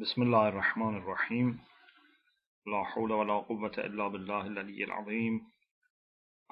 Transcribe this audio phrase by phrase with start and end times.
[0.00, 1.60] بسم الله الرحمن الرحيم.
[2.66, 5.52] لا حول ولا قوة إلا بالله العلي العظيم.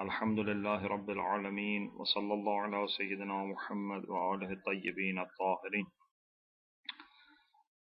[0.01, 5.87] الحمد لله رب العالمين وصلى الله على سيدنا محمد وآله الطيبين الطاهرين.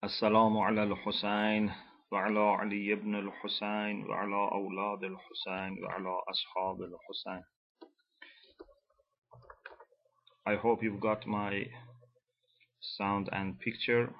[0.04, 1.72] السلام على الحسين
[2.12, 7.44] وعلى علي بن الحسين وعلى أولاد الحسين وعلى أصحاب الحسين.
[10.46, 11.66] I hope you've got my
[12.82, 14.14] sound and picture.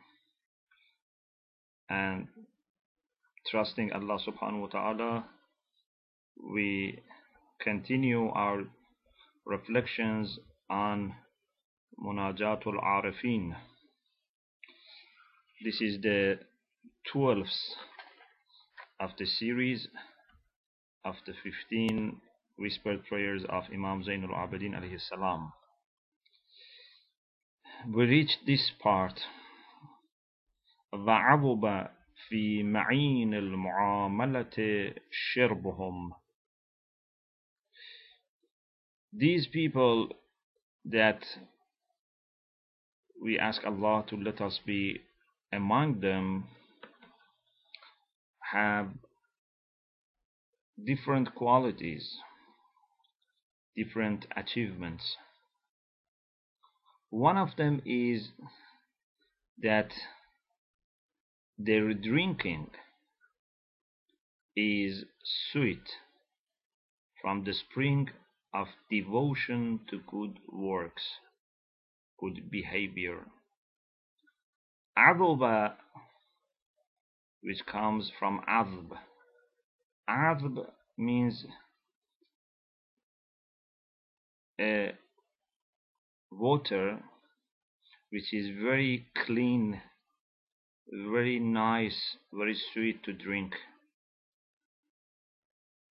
[1.90, 2.28] And
[3.50, 5.26] trusting Allah subhanahu wa ta'ala
[6.38, 7.00] we
[7.62, 8.64] continue our
[9.46, 11.14] reflections on
[12.04, 13.56] Munajatul Arifin.
[15.64, 16.40] This is the
[17.14, 17.46] 12th
[19.00, 19.88] of the series
[21.06, 22.18] of the 15
[22.58, 25.54] whispered prayers of Imam Zainul Abidin alayhi salam.
[27.94, 29.22] We reached this part
[30.95, 31.89] وعظب
[32.29, 36.13] في معين المعاملة شربهم
[39.13, 40.09] These people
[40.85, 41.25] that
[43.21, 45.01] we ask Allah to let us be
[45.53, 46.45] among them
[48.53, 48.89] have
[50.85, 52.19] different qualities,
[53.77, 55.17] different achievements.
[57.11, 58.29] One of them is
[59.61, 59.91] that
[61.58, 62.68] their drinking
[64.56, 65.06] is
[65.52, 65.90] sweet
[67.22, 68.10] from the spring
[68.54, 71.04] of devotion to good works,
[72.20, 73.26] good behavior.
[74.98, 75.74] Adba,
[77.42, 78.98] which comes from adb.
[80.10, 80.66] Adb
[80.98, 81.46] means
[84.60, 84.92] a
[86.32, 87.00] water
[88.12, 89.82] which is very clean
[90.92, 93.54] very nice, very sweet to drink.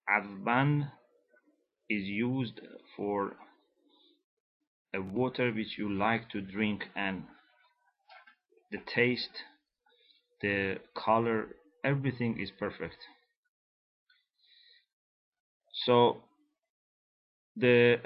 [0.08, 0.90] Azban
[1.88, 2.60] is used
[2.96, 3.36] for
[4.94, 7.24] a water which you like to drink and
[8.70, 9.42] the taste,
[10.40, 11.48] the color,
[11.84, 12.96] everything is perfect.
[15.84, 16.22] So
[17.56, 17.96] the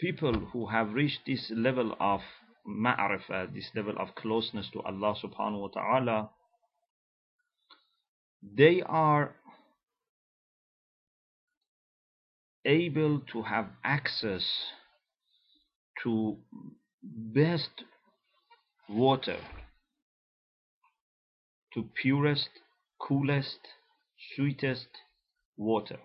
[0.00, 2.20] people who have reached this level of
[2.66, 6.30] ma'rifah, uh, this level of closeness to Allah subhanahu wa ta'ala,
[8.42, 9.34] they are
[12.64, 14.44] able to have access
[16.02, 16.36] to
[17.02, 17.84] best
[18.88, 19.38] water,
[21.74, 22.48] to purest,
[23.00, 23.58] coolest,
[24.34, 24.88] sweetest
[25.56, 25.98] water.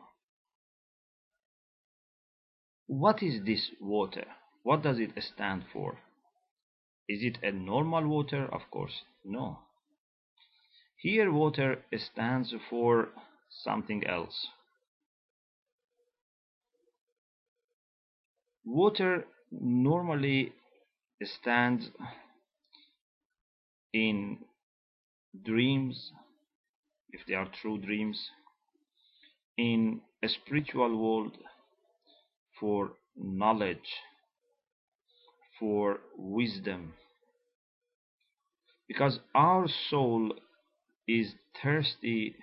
[2.88, 4.26] What is this water?
[4.64, 5.98] What does it stand for?
[7.08, 8.46] Is it a normal water?
[8.52, 9.60] Of course, no.
[10.98, 13.10] Here water stands for
[13.64, 14.48] something else.
[18.66, 20.54] Water normally
[21.24, 21.90] stands
[23.94, 24.40] in
[25.46, 26.12] dreams,
[27.12, 28.30] if they are true dreams,
[29.58, 31.38] in a spiritual world
[32.60, 33.96] for knowledge
[35.60, 36.94] for wisdom
[38.88, 40.34] because our soul
[41.08, 42.36] is thirsty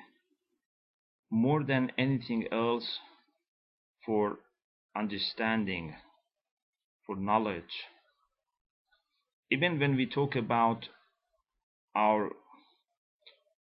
[1.30, 2.98] more than anything else
[4.04, 4.38] for
[4.97, 5.94] understanding,
[7.06, 7.88] for knowledge.
[9.50, 10.88] Even when we talk about
[11.94, 12.31] our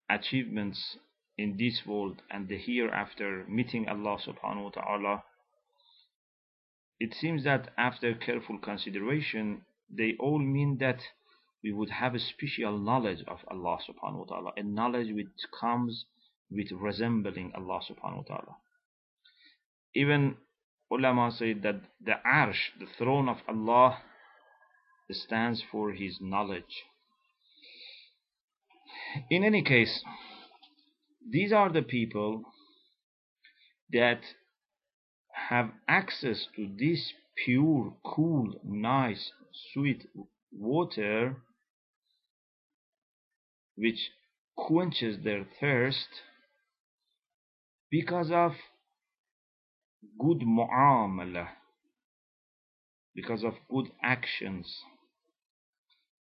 [0.09, 0.97] achievements
[1.39, 5.23] in this world and the hereafter, meeting Allah subhanahu wa ta'ala,
[7.01, 11.01] it seems that after careful consideration, they all mean that
[11.65, 15.29] we would have a special knowledge of Allah subhanahu wa ta'ala, a knowledge which
[15.59, 16.05] comes
[16.51, 18.57] with resembling Allah subhanahu wa ta'ala.
[19.95, 20.37] Even
[20.93, 23.99] ulama say that the arsh, the throne of Allah,
[25.11, 26.85] stands for his knowledge.
[29.31, 30.05] In any case,
[31.29, 32.43] these are the people
[33.93, 34.21] that
[35.49, 37.13] have access to this
[37.45, 39.33] pure, cool, nice,
[39.73, 40.07] sweet
[40.53, 41.37] water
[43.77, 44.11] which
[44.57, 46.09] quenches their thirst
[47.91, 48.53] because of
[50.19, 51.49] good mu'amala,
[53.15, 54.83] because of good actions.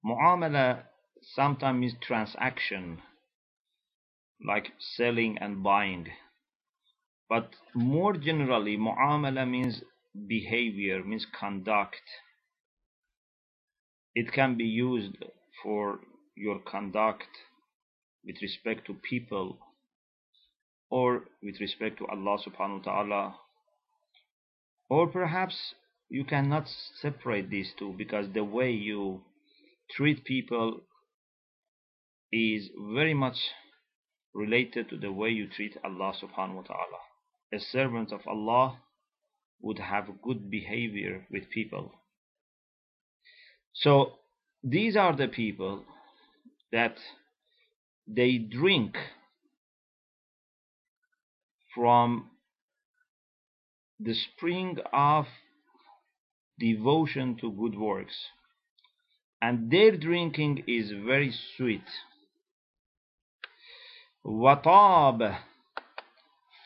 [0.05, 0.83] Mu'amala
[1.23, 3.01] sometimes means transaction,
[4.45, 6.09] like selling and buying.
[7.29, 9.83] But more generally, mu'amala means
[10.29, 12.03] behavior, means conduct.
[14.15, 15.17] it can be used
[15.63, 16.01] for
[16.37, 17.27] your conduct
[18.25, 19.59] with respect to people
[20.91, 23.35] or with respect to Allah subhanahu wa ta'ala
[24.89, 25.75] or perhaps
[26.09, 26.69] you cannot
[27.01, 29.23] separate these two because the way you
[29.97, 30.81] treat people
[32.33, 33.37] is very much
[34.35, 37.01] related to the way you treat Allah subhanahu wa ta'ala
[37.54, 38.80] A servant of Allah
[39.62, 41.92] would have good behavior with people.
[43.74, 44.14] So
[44.64, 45.84] these are the people
[46.72, 46.98] that
[48.08, 48.98] they drink
[51.74, 52.30] from
[54.00, 55.26] the spring of
[56.60, 58.16] devotion to good works
[59.42, 61.84] and their drinking is very sweet
[64.26, 65.38] وطاب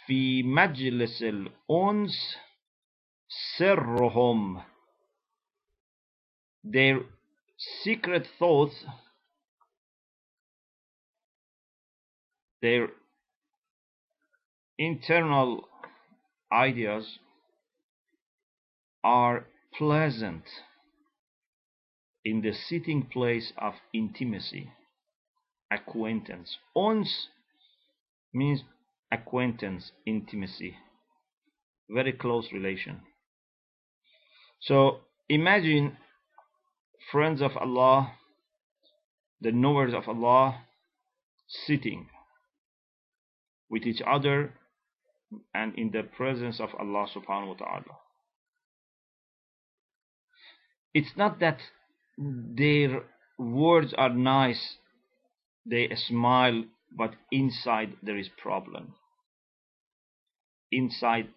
[0.07, 2.37] في مجلس الأنس
[3.57, 4.63] سرهم
[6.63, 7.01] their
[7.83, 8.85] secret thoughts
[12.61, 12.87] their
[14.77, 15.67] internal
[16.51, 17.19] ideas
[19.03, 19.45] are
[19.77, 20.43] pleasant
[22.23, 24.71] in the sitting place of intimacy,
[25.69, 26.57] acquaintance.
[26.73, 27.27] Ons
[28.33, 28.63] means
[29.10, 30.74] acquaintance, intimacy,
[31.88, 33.00] very close relation.
[34.60, 35.96] So imagine
[37.10, 38.12] friends of Allah,
[39.40, 40.62] the knowers of Allah,
[41.66, 42.08] sitting
[43.70, 44.54] with each other
[45.54, 47.98] and in the presence of Allah subhanahu wa ta'ala.
[50.94, 51.58] It's not that
[52.16, 53.02] their
[53.38, 54.76] words are nice,
[55.64, 58.94] they smile, but inside there is problem.
[60.70, 61.28] Inside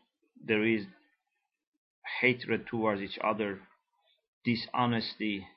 [0.44, 0.86] there is
[2.22, 3.60] hatred towards each other,
[4.44, 5.48] dishonesty,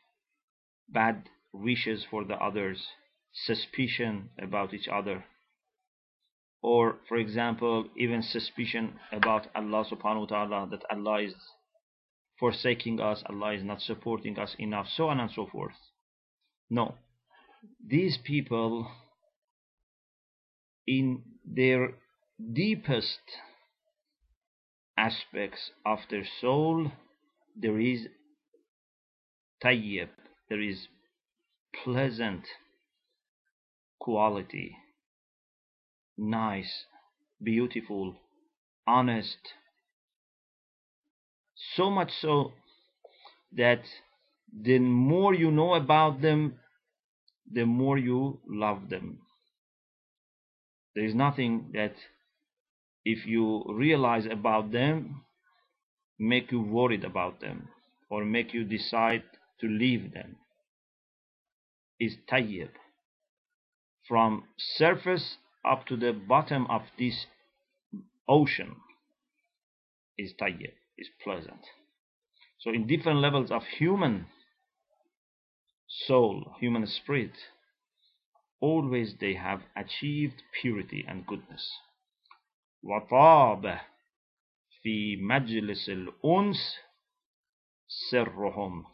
[0.89, 2.87] bad wishes for the others,
[3.33, 5.25] suspicion about each other.
[6.63, 11.35] Or for example even suspicion about Allah subhanahu wa ta'ala that Allah is
[12.39, 15.77] forsaking us Allah is not supporting us enough so on and so forth.
[16.71, 16.95] No.
[17.87, 18.91] These people
[20.87, 21.95] in their
[22.53, 23.21] deepest
[24.97, 26.91] aspects of their soul
[27.57, 28.07] there is
[29.63, 30.09] tayyib
[30.49, 30.89] there is
[31.85, 32.45] pleasant
[33.99, 34.77] quality
[36.17, 36.85] nice,
[37.43, 38.15] beautiful,
[38.87, 39.39] honest.
[41.77, 42.53] So much so
[43.53, 43.83] that
[44.53, 46.59] the more you know about them,
[47.51, 49.19] the more you love them.
[50.95, 51.95] There is nothing that
[53.05, 55.25] if you realize about them,
[56.19, 57.69] make you worried about them
[58.09, 59.25] or make you decide
[59.61, 60.37] to leave them.
[62.01, 62.71] Is tayyib.
[64.09, 67.27] From surface up to the bottom of this
[68.29, 68.77] ocean
[70.19, 71.61] is tayyib, is pleasant.
[72.59, 74.27] So in different levels of human
[75.89, 77.33] soul, human spirit,
[78.64, 81.72] always they have achieved purity and goodness.
[82.84, 83.80] وطاب
[84.82, 86.76] في مجلس الأنس
[88.12, 88.86] سرهم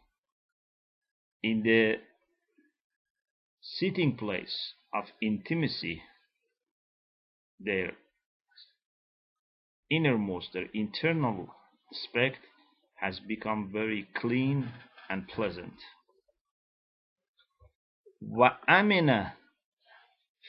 [1.43, 1.99] in the
[3.61, 6.01] sitting place of intimacy
[7.59, 7.91] their
[9.89, 11.49] innermost, their internal
[11.93, 12.37] aspect
[12.95, 14.71] has become very clean
[15.09, 15.75] and pleasant.
[18.21, 19.31] وأمن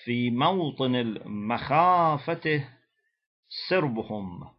[0.05, 2.69] في موطن المخافة
[3.69, 4.57] سربهم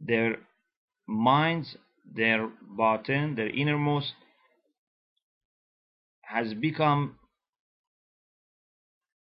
[0.00, 0.36] their
[1.06, 4.14] minds, their batin, their innermost
[6.22, 7.18] has become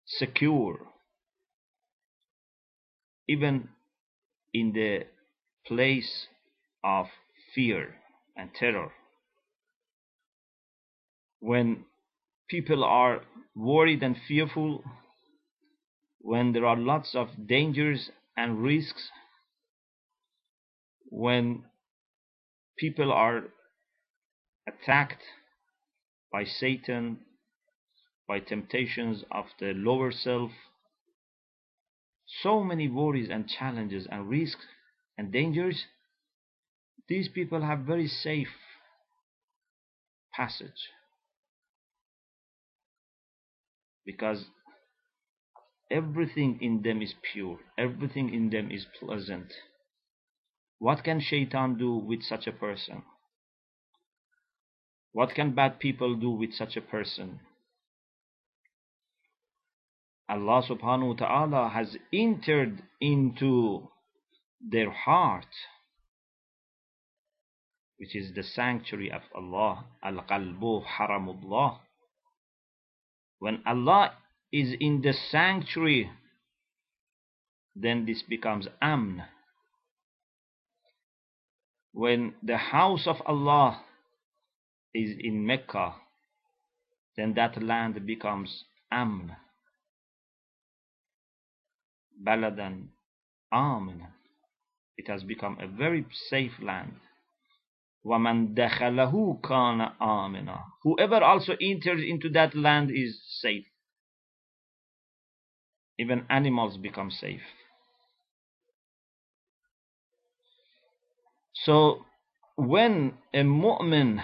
[0.06, 0.78] secure
[3.28, 3.68] even
[4.52, 5.06] in the
[5.66, 6.26] place
[6.82, 7.06] of
[7.54, 7.94] fear
[8.36, 8.90] and terror.
[11.38, 11.84] When
[12.49, 13.21] people are
[13.55, 14.83] worried and fearful,
[16.19, 19.09] when there are lots of dangers and risks,
[21.09, 21.63] when
[22.77, 23.43] people are
[24.67, 25.23] attacked
[26.31, 27.19] by Satan
[28.27, 30.51] by temptations of the lower self.
[32.41, 34.65] So many worries and challenges and risks
[35.17, 35.85] and dangers.
[37.07, 38.49] These people have very safe
[40.33, 40.89] passage
[44.05, 44.45] because
[45.91, 49.53] everything in them is pure, everything in them is pleasant.
[50.79, 53.03] What can shaitan do with such a person?
[55.13, 57.39] What can bad people do with such a person?
[60.27, 63.87] Allah subhanahu wa ta'ala has entered into
[64.59, 65.45] their heart,
[67.97, 71.79] which is the sanctuary of Allah, Al-Qalbu Haramullah.
[73.39, 74.13] When Allah
[74.51, 76.09] is in the sanctuary,
[77.75, 79.23] then this becomes Amn.
[81.91, 83.81] When the house of Allah
[84.93, 85.95] is in Mecca,
[87.17, 89.35] then that land becomes Amn.
[92.23, 92.87] Baladan
[93.51, 94.07] Amin.
[94.97, 96.93] It has become a very safe land.
[98.04, 103.66] وَمَنْ دَخَلَهُ كَانَ آمِنًا Whoever also enters into that land is safe.
[105.98, 107.42] Even animals become safe.
[111.52, 112.06] So
[112.56, 114.22] when a mu'min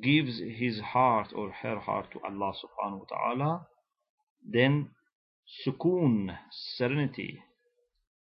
[0.00, 3.66] gives his heart or her heart to Allah subhanahu wa ta'ala,
[4.44, 4.90] then
[5.64, 7.42] sukoon, serenity,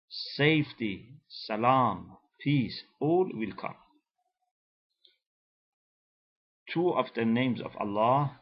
[0.09, 3.76] safety, salam, peace, all will come.
[6.72, 8.40] Two of the names of Allah,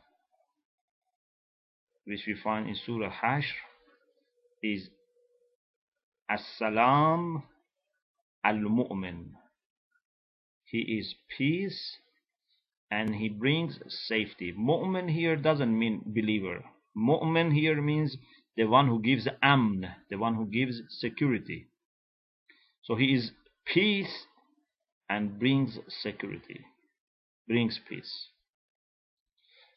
[2.04, 3.64] which we find in Surah Hashr,
[4.62, 4.90] is
[6.30, 7.44] As-Salam
[8.44, 9.30] Al-Mu'min.
[10.66, 11.98] He is peace
[12.92, 14.54] and he brings safety.
[14.58, 16.66] Mu'min here doesn't mean believer.
[16.98, 18.18] Mu'min here means
[18.58, 21.68] the one who gives amn, the one who gives security.
[22.84, 23.32] So he is
[23.66, 24.26] peace
[25.10, 26.62] and brings security,
[27.48, 28.28] brings peace.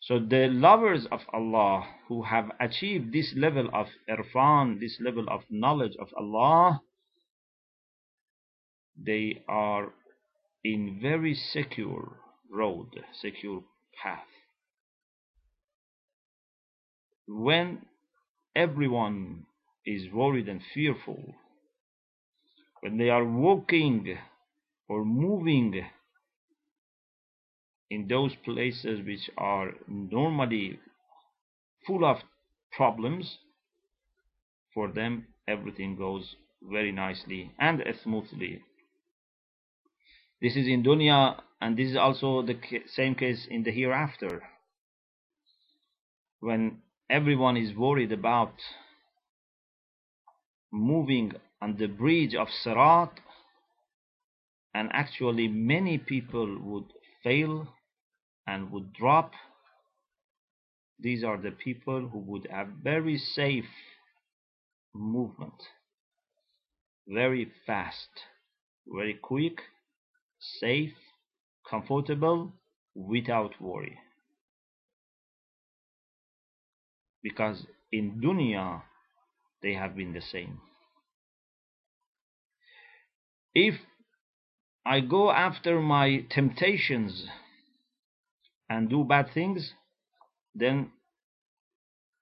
[0.03, 5.43] So the lovers of Allah who have achieved this level of irfan, this level of
[5.51, 6.81] knowledge of Allah,
[8.97, 9.93] they are
[10.63, 12.17] in very secure
[12.51, 12.87] road,
[13.21, 13.63] secure
[14.03, 14.27] path.
[17.27, 17.87] When
[18.55, 19.47] everyone
[19.85, 21.35] is worried and fearful,
[22.87, 24.17] when they are walking
[24.89, 25.85] or moving
[27.91, 30.79] in those places which are normally
[31.85, 32.19] full of
[32.71, 33.39] problems,
[34.73, 38.63] for them everything goes very nicely and smoothly.
[40.41, 44.45] This is in dunya and this is also the same case in the hereafter.
[46.39, 48.55] When everyone is worried about
[50.71, 53.11] moving on the bridge of Sirat,
[54.75, 57.69] and actually many people would fail
[58.47, 59.33] and would drop.
[60.99, 63.65] These are the people who would have very safe
[64.95, 65.63] movement,
[67.09, 68.09] very fast,
[68.87, 69.61] very quick,
[70.61, 70.95] safe,
[71.69, 72.53] comfortable,
[72.95, 73.99] without worry.
[77.27, 78.81] because in dunya
[79.61, 80.61] they have been the same.
[83.59, 83.77] If
[84.85, 87.27] I go after my temptations
[88.69, 89.73] and do bad things,
[90.55, 90.91] then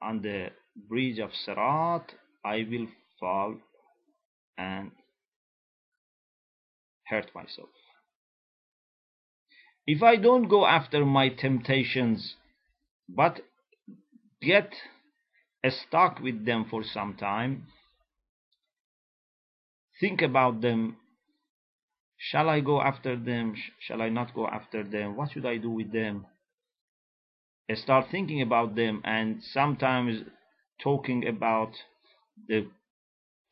[0.01, 2.13] on the bridge of Sirat
[2.45, 2.87] I will
[3.19, 3.57] fall
[4.57, 4.93] and
[7.09, 7.71] hurt myself.
[9.89, 12.37] If I don't go after my temptations
[13.09, 13.41] but
[14.41, 14.73] get
[15.69, 17.67] stuck with them for some time,
[20.01, 20.99] think about them.
[22.31, 23.55] Shall I go after them?
[23.81, 25.17] Shall I not go after them?
[25.17, 26.27] What should I do with them?
[27.71, 30.23] I start thinking about them and sometimes
[30.83, 31.73] talking about
[32.49, 32.69] the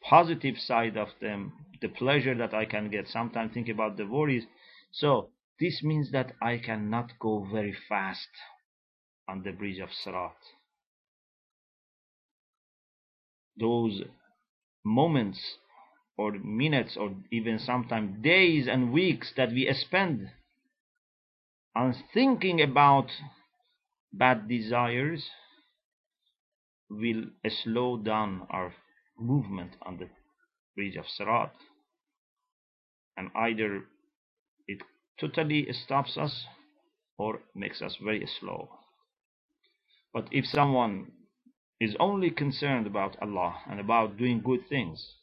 [0.03, 3.09] positive side of them, the pleasure that I can get.
[3.09, 4.47] Sometimes think about the worries.
[4.91, 8.29] So this means that I cannot go very fast
[9.29, 10.37] on the bridge of Sirat
[13.57, 14.03] those
[14.85, 15.59] moments
[16.17, 20.29] or minutes or even sometimes days and weeks that we spend
[21.75, 23.11] on thinking about
[24.13, 25.31] bad desires
[26.91, 28.75] will slow down our
[29.19, 30.09] movement on the
[30.77, 31.53] bridge of Sirat.
[33.17, 33.85] And either
[34.69, 34.83] it
[35.19, 36.45] totally stops us
[37.19, 38.69] or makes us very slow.
[40.13, 41.13] But if someone
[41.81, 45.15] is only concerned about Allah and about doing good things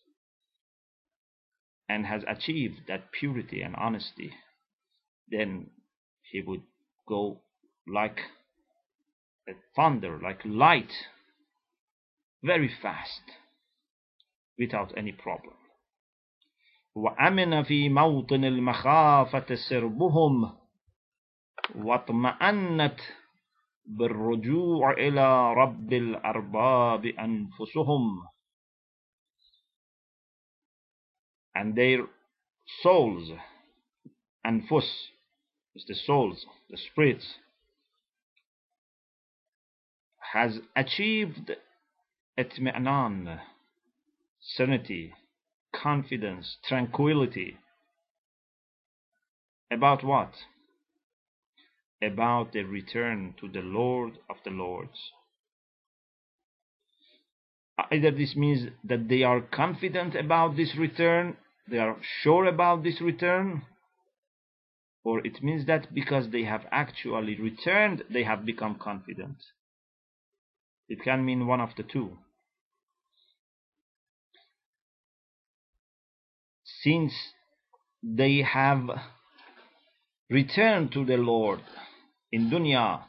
[1.88, 4.32] and has achieved that purity and honesty,
[5.28, 5.70] then
[6.30, 6.62] he would
[7.08, 7.40] go
[7.86, 8.18] like
[9.48, 10.92] a thunder, like light,
[12.42, 13.22] very fast,
[14.58, 15.54] without any problem.
[16.96, 20.56] وأمن في موطن المخافة سربهم
[21.74, 23.00] واطمأنت
[23.86, 28.22] بالرجوع إلى رب الأرباب أنفسهم
[31.59, 32.05] and their
[32.81, 33.31] souls
[34.45, 34.85] and fus
[35.75, 37.35] is the souls, the spirits,
[40.31, 41.51] has achieved
[42.39, 43.39] itmi'nan,
[44.39, 45.13] serenity,
[45.75, 47.57] confidence, tranquility.
[49.69, 50.31] About what?
[52.01, 55.11] About the return to the Lord of the Lords.
[57.91, 61.35] Either this means that they are confident about this return
[61.69, 63.63] they are sure about this return,
[65.03, 69.37] or it means that because they have actually returned, they have become confident.
[70.87, 72.17] It can mean one of the two.
[76.81, 77.13] Since
[78.01, 78.87] they have
[80.29, 81.61] returned to the Lord,
[82.31, 83.03] in dunya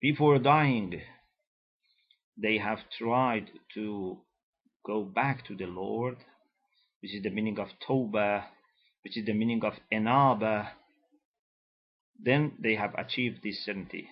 [0.00, 1.00] before dying
[2.36, 4.18] they have tried to
[4.86, 6.16] go back to the Lord
[7.00, 8.44] which is the meaning of Tawbah
[9.02, 10.70] which is the meaning of Enaba
[12.22, 14.08] then they have achieved this certainty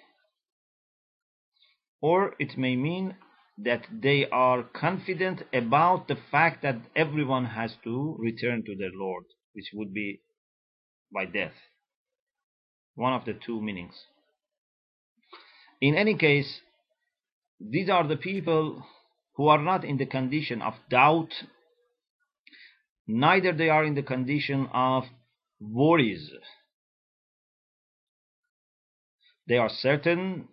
[2.00, 3.16] or it may mean
[3.58, 9.24] that they are confident about the fact that everyone has to return to their Lord
[9.52, 10.20] which would be
[11.12, 11.54] by death
[12.98, 13.94] one of the two meanings.
[15.80, 16.60] In any case,
[17.60, 18.84] these are the people
[19.36, 21.32] who are not in the condition of doubt,
[23.08, 25.04] neither they are in the condition of
[25.60, 26.30] worries.
[29.48, 30.48] They are certain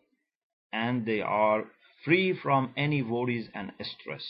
[0.72, 1.66] and they are
[2.06, 4.26] free from any worries and stress.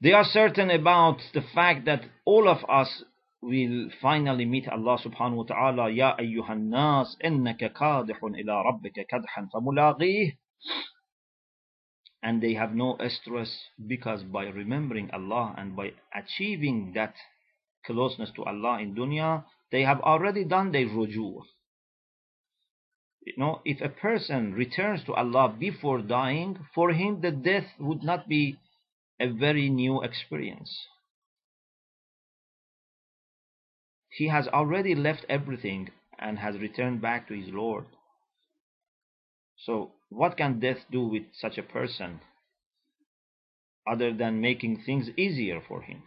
[0.00, 3.04] They are certain about the fact that all of us
[3.40, 9.50] will finally meet Allah subhanahu wa ta'ala Ya ayyuhan nas innaka kadihun ila rabbika kadhan
[9.50, 10.36] famulaqih
[12.22, 17.14] and they have no stress because by remembering Allah and by achieving that
[17.84, 21.42] closeness to Allah in dunya they have already done their ruju
[23.26, 28.02] you know if a person returns to Allah before dying for him the death would
[28.02, 28.58] not be
[29.18, 30.86] a very new experience
[34.12, 37.86] he has already left everything and has returned back to his Lord.
[39.56, 42.20] So, what can death do with such a person
[43.90, 46.02] other than making things easier for him?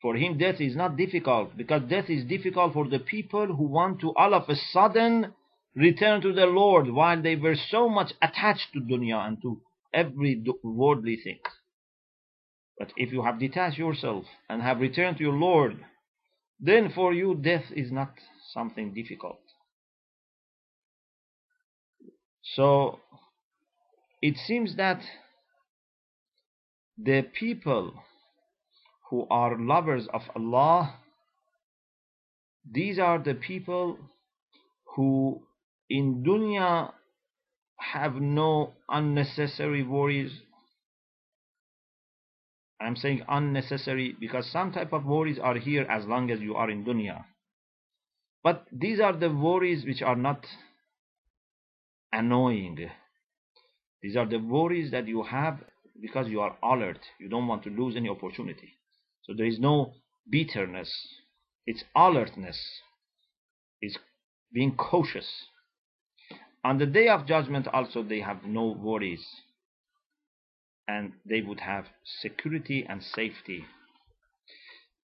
[0.00, 4.00] For him, death is not difficult because death is difficult for the people who want
[4.00, 5.34] to all of a sudden
[5.74, 9.60] return to the Lord while they were so much attached to dunya and to
[9.92, 11.40] every worldly thing.
[12.78, 15.84] But if you have detached yourself and have returned to your Lord,
[16.60, 18.12] then for you death is not
[18.52, 19.40] something difficult.
[22.54, 23.00] So
[24.22, 25.00] it seems that
[26.96, 27.94] the people
[29.10, 30.98] who are lovers of Allah,
[32.70, 33.98] these are the people
[34.96, 35.42] who
[35.88, 36.92] in dunya
[37.78, 40.32] have no unnecessary worries
[42.80, 46.70] I'm saying unnecessary because some type of worries are here as long as you are
[46.70, 47.24] in dunya.
[48.44, 50.46] But these are the worries which are not
[52.12, 52.90] annoying.
[54.02, 55.58] These are the worries that you have
[56.00, 57.00] because you are alert.
[57.18, 58.74] You don't want to lose any opportunity.
[59.22, 59.94] So there is no
[60.30, 60.90] bitterness.
[61.66, 62.58] It's alertness.
[63.80, 63.98] It's
[64.52, 65.28] being cautious.
[66.64, 69.24] On the day of judgment also they have no worries
[70.86, 71.84] and they would have
[72.20, 73.64] security and safety.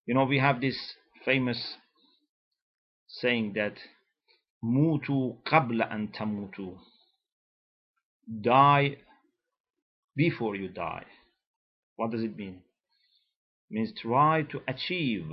[0.06, 1.74] You know, we have this famous
[3.08, 3.74] saying that
[4.62, 6.78] mutu qabla an tamutu
[8.40, 8.96] die
[10.16, 11.04] before you die.
[11.96, 12.62] What does it mean?
[13.70, 15.30] It means try to achieve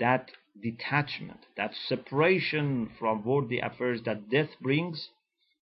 [0.00, 0.30] that
[0.62, 5.08] detachment that separation from worldly affairs that death brings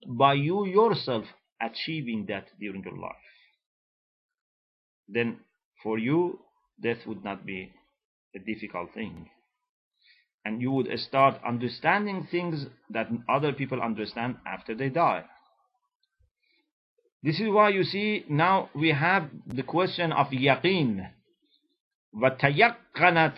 [0.07, 1.25] by you yourself
[1.61, 3.17] achieving that during your life.
[5.09, 5.39] Then
[5.83, 6.41] for you
[6.81, 7.73] death would not be
[8.35, 9.31] a difficult thing.
[10.45, 15.25] And you would start understanding things that other people understand after they die
[17.24, 21.10] this is why you see now we have the question of yaqeen
[22.14, 23.38] وتيقنت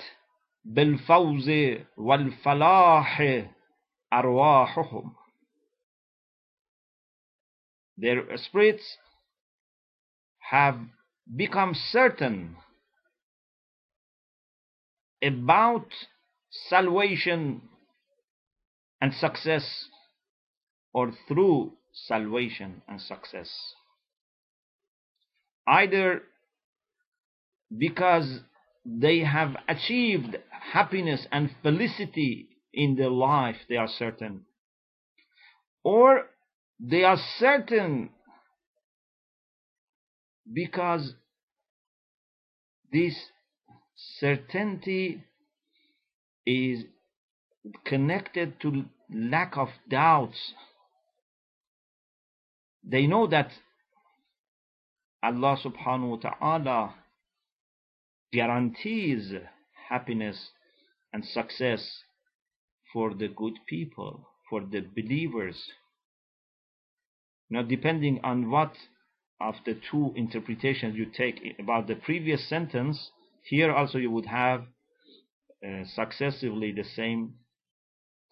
[0.65, 1.49] بالفوز
[1.97, 3.21] والفلاح
[4.13, 5.15] أرواحهم
[7.97, 8.97] their spirits
[10.51, 10.79] have
[11.35, 12.55] become certain
[15.21, 15.87] about
[16.49, 17.61] salvation
[18.99, 19.87] and success
[20.93, 21.71] or through
[22.06, 23.50] salvation and success.
[25.66, 26.22] Either
[27.76, 28.40] because
[28.84, 30.36] they have achieved
[30.72, 34.44] happiness and felicity in their life, they are certain.
[35.82, 36.26] Or
[36.80, 38.10] they are certain
[40.50, 41.14] because
[42.92, 43.14] this
[44.18, 45.22] certainty
[46.46, 46.84] is
[47.84, 50.54] connected to lack of doubts.
[52.90, 53.50] They know that
[55.22, 56.94] Allah subhanahu wa ta'ala
[58.32, 59.34] guarantees
[59.90, 60.50] happiness
[61.12, 62.02] and success
[62.92, 65.70] for the good people, for the believers.
[67.50, 68.72] Now, depending on what
[69.40, 73.10] of the two interpretations you take about the previous sentence,
[73.42, 74.62] here also you would have
[75.66, 77.34] uh, successively the same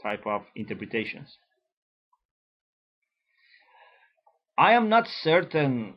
[0.03, 1.37] type of interpretations.
[4.59, 5.95] I am not certain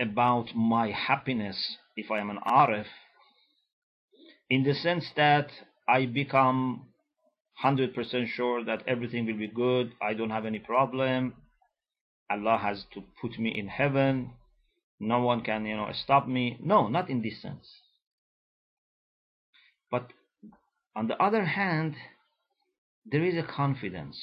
[0.00, 2.86] about my happiness if I am an Arif
[4.50, 5.48] in the sense that
[5.88, 6.86] I become
[7.64, 11.34] 100% sure that everything will be good, I don't have any problem,
[12.30, 14.32] Allah has to put me in heaven,
[15.00, 16.56] no one can, you know, stop me.
[16.60, 17.66] No, not in this sense.
[19.90, 20.12] But
[20.96, 21.94] on the other hand,
[23.04, 24.18] there is a confidence.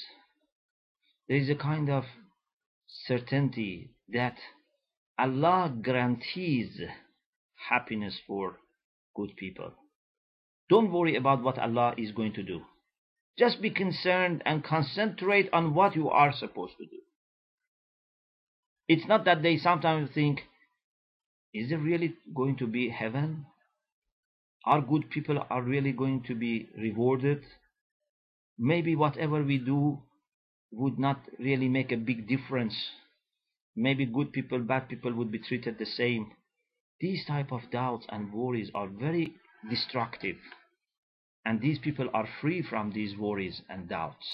[1.28, 2.06] There is a kind of
[3.08, 4.36] certainty that
[5.18, 6.82] Allah guarantees
[7.70, 8.58] happiness for
[9.16, 9.72] good people.
[10.70, 12.62] Don't worry about what Allah is going to do.
[13.38, 16.98] Just be concerned and concentrate on what you are supposed to do.
[18.88, 20.42] It's not that they sometimes think,
[21.54, 23.46] is there really going to be heaven?
[24.66, 27.44] Are good people are really going to be rewarded?
[28.58, 30.02] Maybe whatever we do
[30.72, 32.76] would not really make a big difference.
[33.76, 36.32] Maybe good people, bad people would be treated the same.
[37.00, 39.34] These type of doubts and worries are very
[39.70, 40.38] destructive.
[41.46, 44.28] And these people are free from these worries and doubts.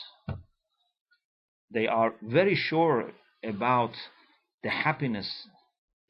[1.71, 3.11] They are very sure
[3.43, 3.93] about
[4.63, 5.47] the happiness,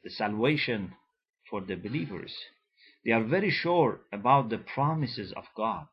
[0.04, 0.94] the salvation
[1.50, 2.34] for the believers.
[3.06, 5.88] They are very sure about the promises of God.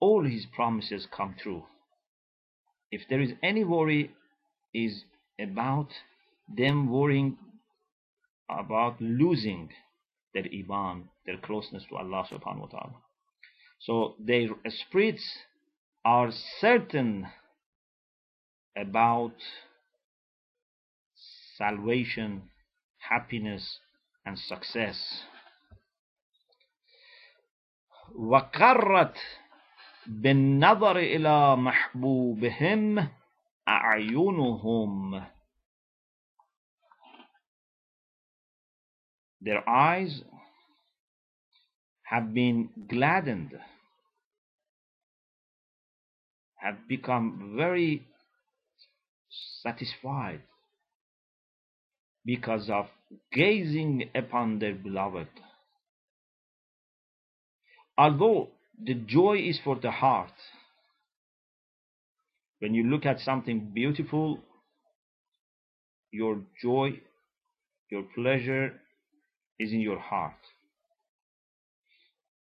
[0.00, 1.64] All his promises come true.
[2.91, 4.11] If there is any worry,
[4.73, 5.03] is
[5.39, 5.89] about
[6.47, 7.37] them worrying
[8.49, 9.69] about losing
[10.33, 12.95] their iman, their closeness to Allah subhanahu wa ta'ala.
[13.79, 15.23] So their spirits
[16.05, 17.27] are certain
[18.75, 19.35] about
[21.57, 22.43] salvation,
[22.97, 23.79] happiness,
[24.25, 25.23] and success.
[28.15, 29.15] وقرت
[30.07, 33.09] بالنظر إلى محبوبهم
[33.67, 35.25] أعينهم
[39.41, 40.23] Their eyes
[42.03, 43.59] have been gladdened,
[46.55, 48.03] have become very
[49.61, 50.41] satisfied
[52.25, 52.85] because of
[53.33, 55.27] gazing upon their beloved.
[57.97, 58.49] Although
[58.84, 60.32] the joy is for the heart,
[62.60, 64.38] when you look at something beautiful,
[66.10, 67.00] your joy,
[67.90, 68.74] your pleasure
[69.58, 70.34] is in your heart.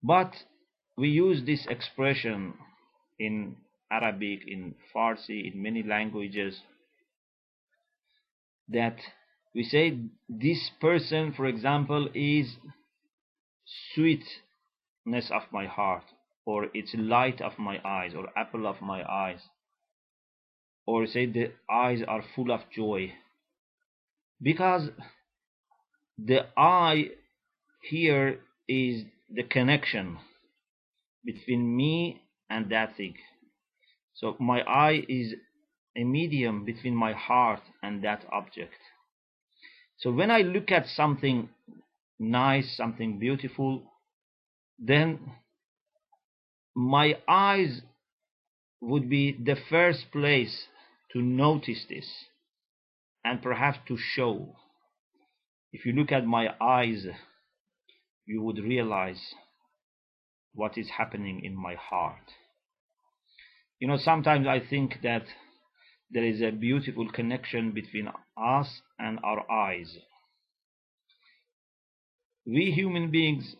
[0.04, 0.34] But
[0.98, 2.54] we use this expression
[3.20, 3.56] in
[3.92, 6.60] Arabic, in Farsi, in many languages,
[8.70, 8.98] that
[9.56, 12.56] we say this person, for example, is
[13.94, 16.04] sweetness of my heart,
[16.46, 19.40] or it's light of my eyes, or apple of my eyes,
[20.86, 23.12] or say the eyes are full of joy.
[24.42, 24.90] Because
[26.18, 27.10] the eye
[27.82, 30.18] here is the connection
[31.26, 33.16] between me and that thing.
[34.14, 35.34] So my eye is
[35.96, 38.76] a medium between my heart and that object.
[39.98, 41.50] So when I look at something
[42.20, 43.84] nice, something beautiful,
[44.78, 45.20] then
[46.76, 47.82] my eyes
[48.82, 50.68] would be the first place
[51.12, 52.08] to notice this
[53.24, 54.56] and perhaps to show.
[55.72, 57.06] If you look at my eyes,
[58.26, 59.34] you would realize
[60.54, 62.32] what is happening in my heart.
[63.80, 65.26] You know, sometimes I think that
[66.12, 69.98] there is a beautiful connection between us and our eyes.
[72.46, 73.56] We human beings,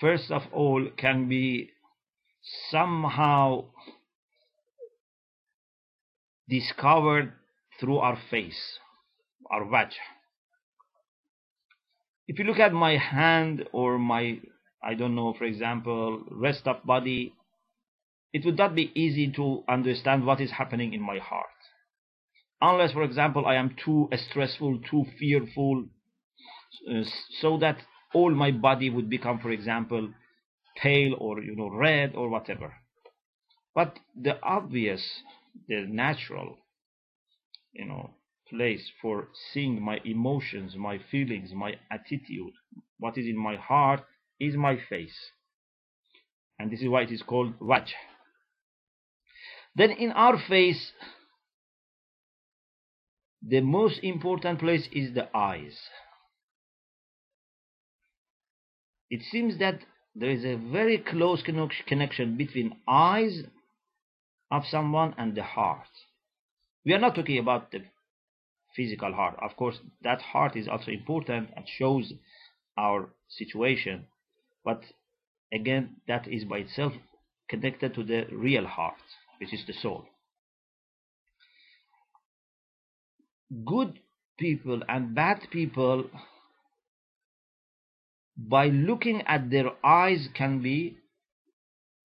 [0.00, 1.70] first of all, can be
[2.70, 3.64] somehow
[6.48, 7.32] discovered
[7.80, 8.78] through our face,
[9.50, 9.94] our wajh.
[12.26, 14.40] If you look at my hand or my,
[14.82, 17.34] I don't know, for example, rest of body,
[18.32, 21.46] it would not be easy to understand what is happening in my heart.
[22.60, 25.84] Unless, for example, I am too stressful, too fearful,
[26.90, 27.02] uh,
[27.40, 27.78] so that
[28.14, 30.08] all my body would become, for example,
[30.76, 32.74] pale or you know red or whatever.
[33.74, 35.02] But the obvious,
[35.68, 36.56] the natural,
[37.72, 38.10] you know,
[38.48, 42.52] place for seeing my emotions, my feelings, my attitude,
[42.98, 44.04] what is in my heart
[44.38, 45.16] is my face.
[46.58, 47.90] And this is why it is called wajh.
[49.74, 50.92] Then in our face,
[53.42, 55.76] the most important place is the eyes.
[59.14, 59.78] It seems that
[60.16, 63.44] there is a very close connection between eyes
[64.50, 65.86] of someone and the heart.
[66.84, 67.84] We are not talking about the
[68.74, 69.38] physical heart.
[69.40, 72.12] Of course, that heart is also important and shows
[72.76, 74.08] our situation.
[74.64, 74.82] But
[75.52, 76.94] again, that is by itself
[77.48, 79.04] connected to the real heart,
[79.38, 80.06] which is the soul.
[83.64, 84.00] Good
[84.40, 86.10] people and bad people
[88.36, 90.98] by looking at their eyes can be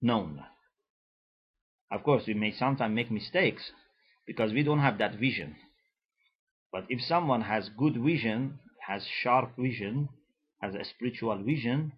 [0.00, 0.42] known.
[1.90, 3.72] Of course, we may sometimes make mistakes
[4.26, 5.56] because we don't have that vision.
[6.72, 10.08] But if someone has good vision, has sharp vision,
[10.62, 11.92] has a spiritual vision,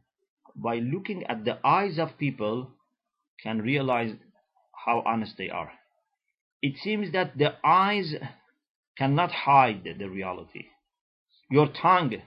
[0.56, 2.70] by looking at the eyes of people,
[3.42, 4.14] can realize
[4.86, 5.72] how honest they are.
[6.62, 8.14] It seems that the eyes
[8.96, 10.66] cannot hide the reality.
[11.50, 12.22] Your tongue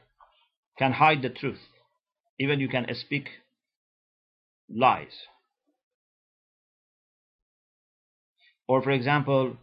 [0.77, 1.59] can hide the truth
[2.39, 3.29] even you can speak
[4.69, 5.13] lies.
[8.67, 9.57] Or for example,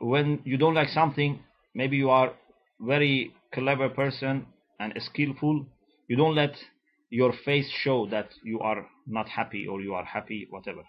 [0.00, 1.40] when you don't like something,
[1.74, 2.32] maybe you are
[2.80, 4.46] very clever person
[4.78, 5.66] and skillful,
[6.08, 6.54] you don't let
[7.10, 10.82] your face show that you are not happy or you are happy, whatever.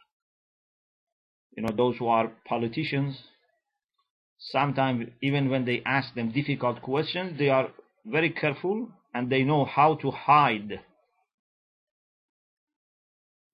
[1.56, 3.18] You know, those who are politicians,
[4.38, 7.70] sometimes even when they ask them difficult questions, they are
[8.06, 10.82] very careful and they know how to hide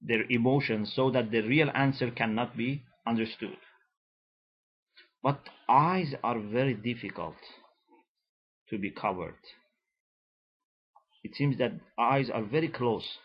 [0.05, 3.57] their emotions so that the real answer cannot be understood.
[5.21, 5.39] But
[5.69, 7.35] eyes are very difficult
[8.69, 9.39] to be covered.
[11.23, 13.17] It seems that eyes are very close,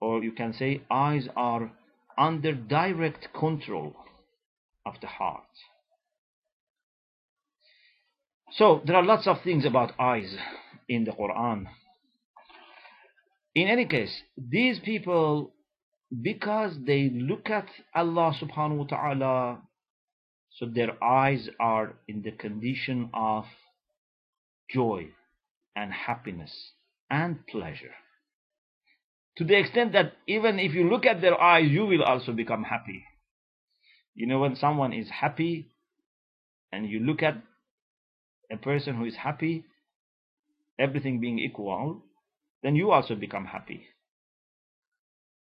[0.00, 1.70] or you can say eyes are
[2.16, 3.94] under direct control
[4.86, 5.42] of the heart.
[8.52, 10.34] So there are lots of things about eyes
[10.88, 11.66] in the Quran
[13.56, 15.50] in any case, these people,
[16.22, 19.62] because they look at Allah subhanahu wa ta'ala,
[20.50, 23.46] so their eyes are in the condition of
[24.70, 25.06] joy
[25.74, 26.72] and happiness
[27.10, 27.94] and pleasure.
[29.38, 32.62] To the extent that even if you look at their eyes, you will also become
[32.62, 33.04] happy.
[34.14, 35.68] You know, when someone is happy
[36.72, 37.42] and you look at
[38.50, 39.64] a person who is happy,
[40.78, 42.02] everything being equal,
[42.62, 43.86] then you also become happy.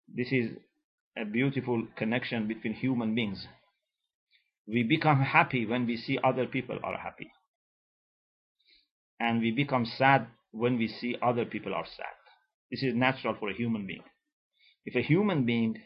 [0.09, 0.51] This is
[1.17, 3.47] a beautiful connection between human beings.
[4.67, 7.31] We become happy when we see other people are happy.
[9.19, 12.15] And we become sad when we see other people are sad.
[12.71, 14.05] This is natural for a human being.
[14.85, 15.77] If a human being,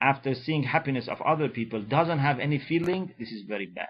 [0.00, 3.88] after seeing happiness of other people, doesn't have any feeling, this is very bad.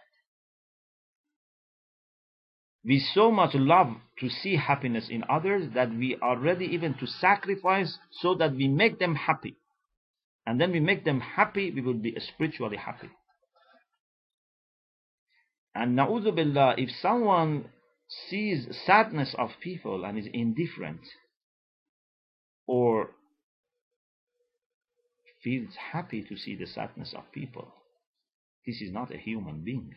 [2.84, 7.06] We so much love to see happiness in others that we are ready even to
[7.06, 9.56] sacrifice so that we make them happy.
[10.46, 13.08] And then we make them happy, we will be spiritually happy.
[15.74, 17.66] And na'udhu billah, if someone
[18.28, 21.00] sees sadness of people and is indifferent,
[22.66, 23.10] or
[25.42, 27.72] feels happy to see the sadness of people,
[28.66, 29.94] this is not a human being.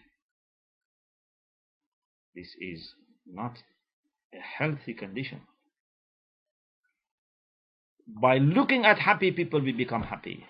[2.35, 2.93] This is
[3.25, 3.57] not
[4.33, 5.41] a healthy condition.
[8.07, 10.45] By looking at happy people, we become happy.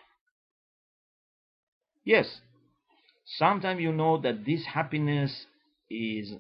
[2.03, 2.41] Yes,
[3.25, 5.45] sometimes you know that this happiness
[5.89, 6.33] is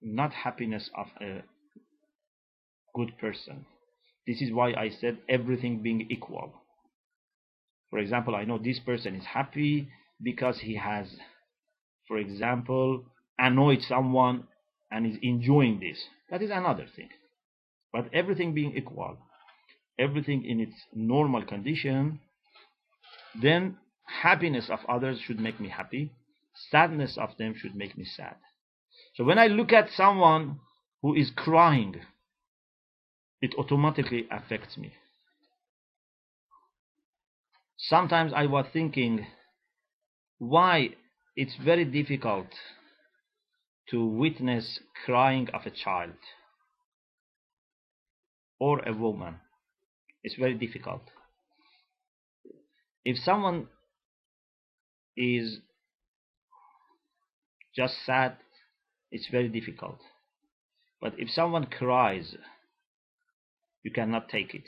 [0.00, 1.42] not happiness of a
[2.94, 3.66] good person.
[4.26, 6.52] This is why I said everything being equal.
[7.90, 9.88] For example, I know this person is happy
[10.22, 11.06] because he has,
[12.08, 13.04] for example,
[13.38, 14.46] annoyed someone
[14.92, 15.98] and is enjoying this.
[16.30, 17.08] That is another thing.
[17.92, 19.18] But everything being equal,
[19.98, 22.20] everything in its normal condition,
[23.40, 23.76] then
[24.22, 26.12] happiness of others should make me happy,
[26.70, 28.36] sadness of them should make me sad.
[29.14, 30.60] So when I look at someone
[31.00, 31.96] who is crying,
[33.40, 34.92] it automatically affects me.
[37.76, 39.26] Sometimes I was thinking
[40.38, 40.90] why
[41.34, 42.46] it's very difficult
[43.92, 46.14] to witness crying of a child
[48.58, 49.36] or a woman.
[50.24, 51.02] It's very difficult.
[53.04, 53.68] If someone
[55.14, 55.58] is
[57.76, 58.36] just sad,
[59.10, 59.98] it's very difficult.
[61.00, 62.34] But if someone cries,
[63.82, 64.64] you cannot take it.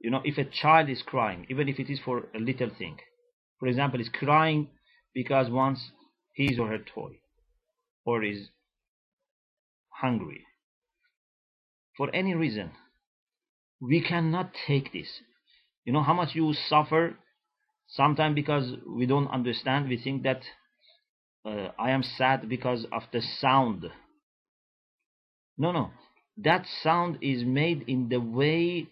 [0.00, 2.98] You know, if a child is crying, even if it is for a little thing,
[3.58, 4.68] for example, is crying
[5.14, 5.90] because wants
[6.38, 7.18] his or her toy,
[8.04, 8.48] or is
[9.88, 10.44] hungry,
[11.96, 12.70] for any reason,
[13.80, 15.08] we cannot take this.
[15.84, 17.16] You know how much you suffer
[17.88, 19.88] sometimes because we don't understand.
[19.88, 20.42] We think that
[21.44, 23.86] uh, I am sad because of the sound.
[25.56, 25.90] No, no.
[26.36, 28.86] That sound is made in the way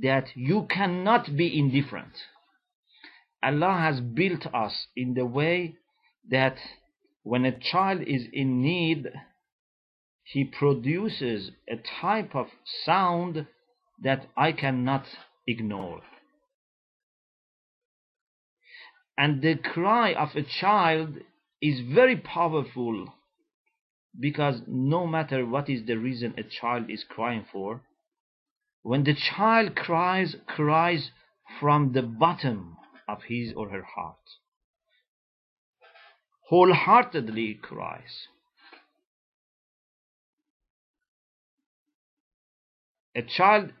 [0.00, 2.12] that you cannot be indifferent.
[3.42, 5.76] Allah has built us in the way
[6.30, 6.56] that
[7.26, 9.08] when a child is in need,
[10.22, 12.46] he produces a type of
[12.84, 13.48] sound
[14.00, 15.06] that I cannot
[15.44, 16.02] ignore.
[19.18, 21.16] And the cry of a child
[21.60, 23.12] is very powerful
[24.20, 27.80] because no matter what is the reason a child is crying for,
[28.82, 31.10] when the child cries, cries
[31.58, 32.76] from the bottom
[33.08, 34.14] of his or her heart,
[36.48, 38.28] wholeheartedly cries.
[43.14, 43.72] A child,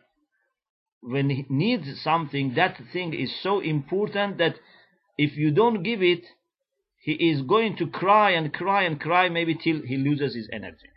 [1.00, 4.56] when he needs something, that thing is so important that
[5.18, 6.24] if you don't give it,
[6.98, 10.90] he is going to cry and cry and cry maybe till he loses his energy.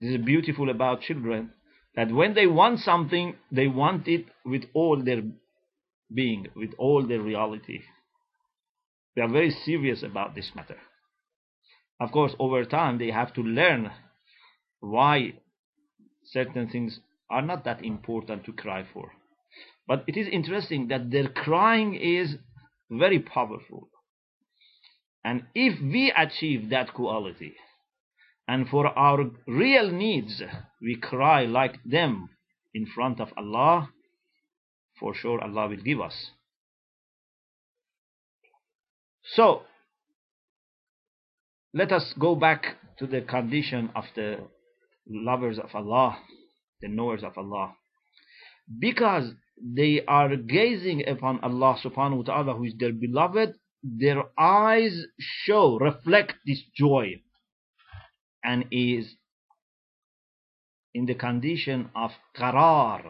[0.00, 1.50] This is beautiful about children
[1.94, 5.22] that when they want something, they want it with all their
[6.12, 7.82] being, with all their reality.
[9.14, 10.78] They are very serious about this matter.
[12.00, 13.90] Of course, over time, they have to learn
[14.80, 15.34] why
[16.24, 17.00] certain things
[17.30, 19.12] are not that important to cry for.
[19.86, 22.36] But it is interesting that their crying is
[22.90, 23.88] very powerful.
[25.24, 27.54] And if we achieve that quality,
[28.46, 30.42] and for our real needs,
[30.82, 32.28] we cry like them
[32.74, 33.90] in front of Allah,
[34.98, 36.30] for sure Allah will give us.
[39.32, 39.62] So,
[41.72, 44.38] let us go back to the condition of the
[45.08, 46.18] lovers of Allah,
[46.80, 47.74] the knowers of Allah.
[48.78, 55.04] Because they are gazing upon Allah subhanahu wa ta'ala who is their beloved, their eyes
[55.18, 57.20] show, reflect this joy
[58.42, 59.16] and is
[60.92, 63.02] in the condition of qarar.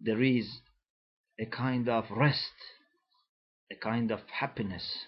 [0.00, 0.48] There is
[1.40, 2.52] a kind of rest,
[3.70, 5.06] a kind of happiness.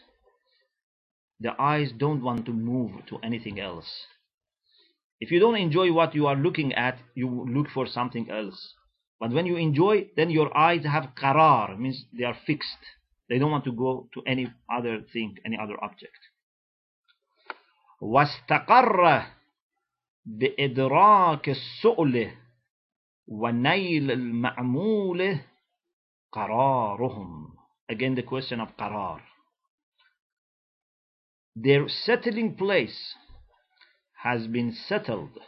[1.40, 4.06] The eyes don't want to move to anything else.
[5.20, 8.74] If you don't enjoy what you are looking at, you look for something else.
[9.20, 12.78] But when you enjoy, then your eyes have qarar, means they are fixed.
[13.28, 16.18] They don't want to go to any other thing, any other object.
[18.02, 19.22] واستقر
[20.26, 22.30] بإدراك السؤل
[23.28, 25.38] ونيل المعمول
[26.32, 27.54] قرارهم.
[27.88, 29.20] Again the question of qarar.
[31.56, 33.14] Their settling place
[34.22, 35.38] has been settled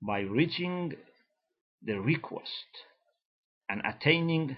[0.00, 0.94] by reaching
[1.82, 2.66] the request
[3.68, 4.56] and attaining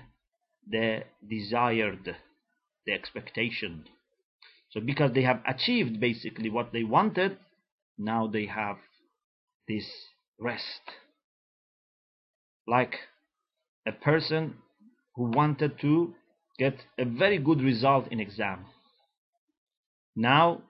[0.69, 2.17] the desired,
[2.87, 3.85] the expectation.
[4.71, 7.37] So because they have achieved basically what they wanted,
[7.99, 8.77] now they have
[9.67, 9.91] this
[10.39, 10.81] rest.
[12.69, 12.95] Like
[13.85, 14.59] a person
[15.17, 16.15] who wanted to
[16.57, 18.67] get a very good result in exam.
[20.17, 20.63] Now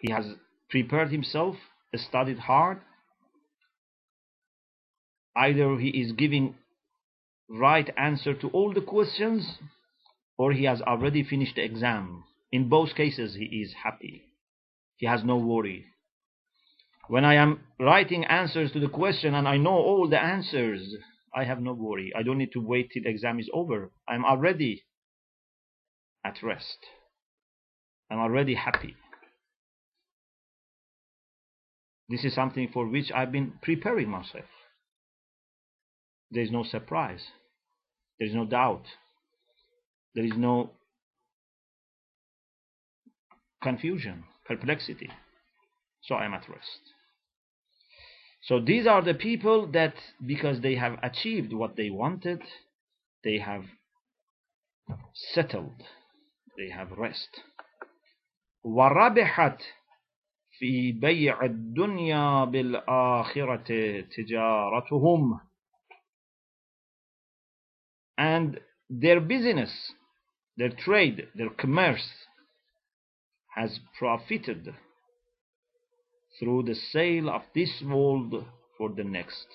[0.00, 0.26] he has
[0.70, 1.56] prepared himself,
[1.94, 2.80] studied hard,
[5.34, 6.54] either he is giving
[7.48, 9.58] right answer to all the questions
[10.38, 12.24] or he has already finished the exam.
[12.52, 14.22] In both cases, he is happy.
[14.96, 15.86] He has no worry.
[17.08, 20.94] When I am writing answers to the question and I know all the answers,
[21.34, 22.12] I have no worry.
[22.16, 23.92] I don't need to wait till the exam is over.
[24.08, 24.84] I'm already
[26.24, 26.78] at rest.
[28.10, 28.96] I'm already happy.
[32.08, 34.44] This is something for which I've been preparing myself.
[36.30, 37.24] there is no surprise,
[38.18, 38.84] there is no doubt,
[40.14, 40.70] there is no
[43.62, 45.10] confusion, perplexity.
[46.02, 46.80] So I am at rest.
[48.42, 49.94] So these are the people that,
[50.24, 52.40] because they have achieved what they wanted,
[53.24, 53.64] they have
[55.34, 55.82] settled,
[56.56, 57.28] they have rest.
[58.65, 59.61] وربحت
[60.51, 65.39] في بيع الدنيا بالآخرة تجارتهم
[68.21, 69.71] and their business,
[70.55, 72.07] their trade, their commerce
[73.55, 74.75] has profited
[76.39, 78.45] through the sale of this world
[78.77, 79.47] for the next.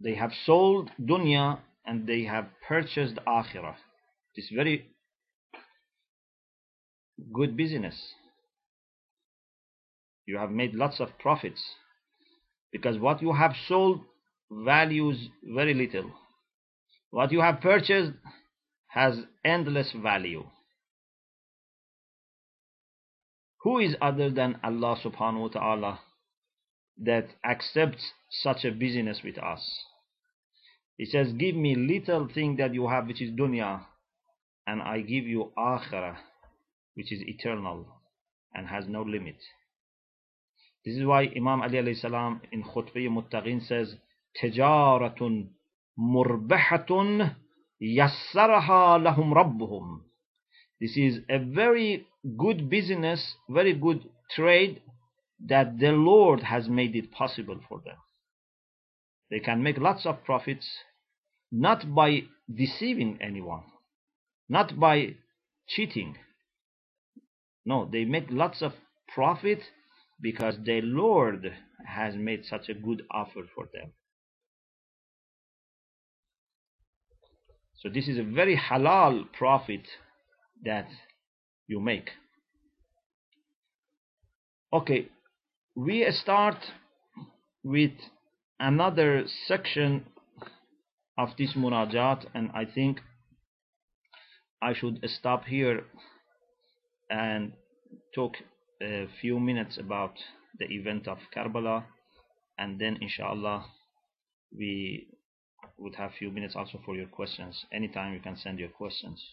[0.00, 3.76] They have sold dunya and they have purchased akhirah.
[4.34, 4.90] This very
[7.33, 7.95] good business.
[10.25, 11.61] You have made lots of profits
[12.71, 14.01] because what you have sold
[14.51, 16.11] values very little.
[17.11, 18.13] What you have purchased
[18.87, 20.45] has endless value.
[23.61, 25.99] Who is other than Allah subhanahu wa ta'ala
[27.03, 29.83] that accepts such a business with us?
[30.97, 33.81] He says, Give me little thing that you have which is dunya,
[34.67, 36.17] and I give you akhirah,
[36.94, 37.86] which is eternal
[38.54, 39.36] and has no limit.
[40.84, 43.96] This is why Imam Ali alayhi salam in Khutbah Muttaqin says,
[44.42, 45.48] تجارة
[45.98, 46.86] مربحة
[47.80, 50.00] يسرها لهم ربهم.
[50.80, 52.06] This is a very
[52.36, 54.80] good business, very good trade
[55.46, 57.96] that the Lord has made it possible for them.
[59.30, 60.66] They can make lots of profits
[61.50, 63.64] not by deceiving anyone,
[64.48, 65.16] not by
[65.66, 66.16] cheating.
[67.65, 68.73] no, they make lots of
[69.13, 69.59] profit
[70.21, 71.53] because the Lord
[71.85, 73.91] has made such a good offer for them.
[77.75, 79.81] So this is a very halal profit
[80.63, 80.87] that
[81.67, 82.09] you make.
[84.71, 85.09] Okay,
[85.75, 86.57] we start
[87.63, 87.91] with
[88.59, 90.05] another section
[91.17, 93.01] of this munajat and I think
[94.61, 95.83] I should stop here
[97.13, 97.53] and
[98.15, 98.37] talk
[98.81, 100.15] a few minutes about
[100.59, 101.83] the event of Karbala.
[102.57, 103.65] And then inshallah
[104.57, 105.07] we
[105.77, 107.65] would have a few minutes also for your questions.
[107.71, 109.23] Anytime you can send your questions.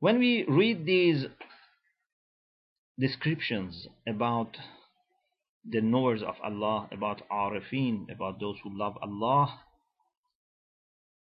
[0.00, 1.26] When we read these
[2.98, 4.56] descriptions about
[5.68, 9.60] the knowers of Allah, about Arifin, about those who love Allah,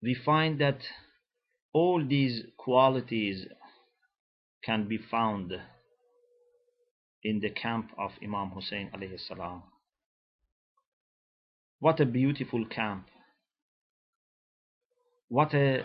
[0.02, 0.80] we find that
[1.72, 3.46] all these qualities
[4.64, 5.52] can be found
[7.22, 9.62] in the camp of Imam Hussein alayhi salam.
[11.80, 13.06] What a beautiful camp.
[15.28, 15.84] What a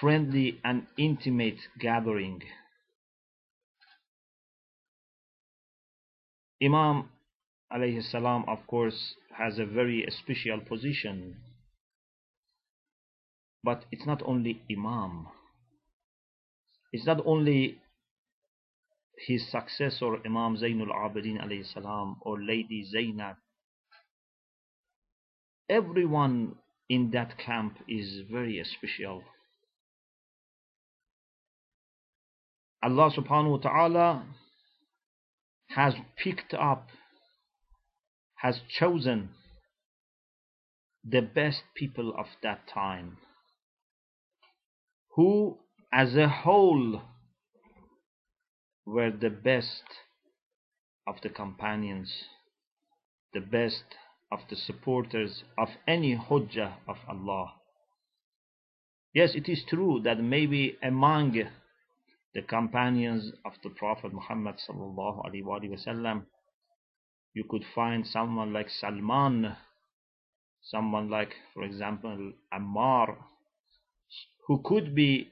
[0.00, 2.42] friendly and intimate gathering.
[6.62, 7.08] Imam
[7.72, 11.36] alayhi salam of course has a very special position
[13.62, 15.28] but it's not only Imam
[16.92, 17.78] it's not only
[19.26, 23.36] his successor Imam Zainul Abidin alayhi salam or Lady Zainab.
[25.68, 26.54] Everyone
[26.88, 29.22] in that camp is very special.
[32.82, 34.26] Allah subhanahu wa ta'ala
[35.68, 36.88] has picked up,
[38.36, 39.30] has chosen
[41.04, 43.18] the best people of that time,
[45.16, 45.58] who
[45.92, 47.02] as a whole
[48.84, 49.84] were the best
[51.06, 52.12] of the companions,
[53.32, 53.84] the best
[54.30, 57.54] of the supporters of any hujjah of Allah.
[59.14, 61.32] Yes, it is true that maybe among
[62.34, 66.24] the companions of the Prophet Muhammad sallallahu
[67.34, 69.56] you could find someone like Salman,
[70.62, 73.16] someone like, for example, Ammar,
[74.46, 75.30] who could be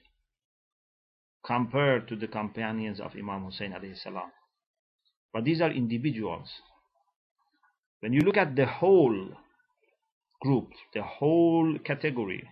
[1.47, 4.31] compared to the companions of Imam Hussein alayhi salam.
[5.33, 6.49] But these are individuals.
[8.01, 9.31] When you look at the whole
[10.41, 12.49] group, the whole category,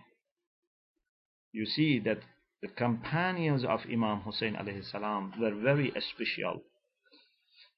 [1.51, 2.19] you see that
[2.61, 6.61] the companions of Imam Hussein alayhi salam were very special.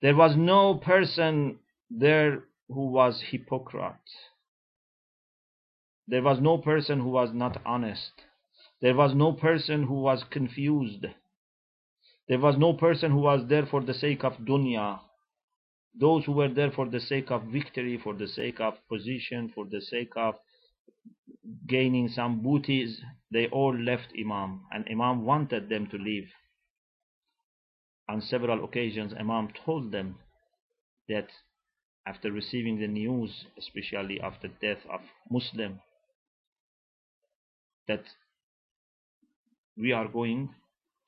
[0.02, 1.60] There was no person
[1.90, 3.96] there who was hypocrite.
[6.08, 8.12] There was no person who was not honest.
[8.82, 11.06] There was no person who was confused.
[12.28, 15.00] There was no person who was there for the sake of dunya.
[16.00, 19.66] those who were there for the sake of victory, for the sake of position, for
[19.66, 20.36] the sake of
[21.66, 23.02] gaining some booties,
[23.32, 26.30] they all left Imam, and Imam wanted them to leave.
[28.10, 30.20] On several occasions, Imam told them
[31.10, 31.30] that
[32.06, 35.82] after receiving the news, especially the death of Muslim,
[37.88, 38.04] that
[39.78, 40.50] we are going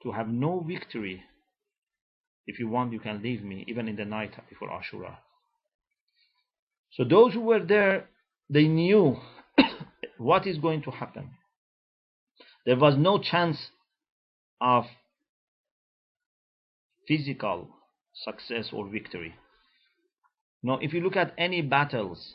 [0.04, 1.24] to have no victory.
[2.46, 5.18] If you want, you can leave me, even in the night before Ashura.
[6.92, 8.10] So those who were there,
[8.50, 9.18] they knew
[10.18, 11.32] what is going to happen.
[12.66, 13.58] There was no chance
[14.62, 14.86] of
[17.08, 17.70] physical
[18.14, 19.36] success or victory.
[20.62, 22.34] Now, if you look at any battles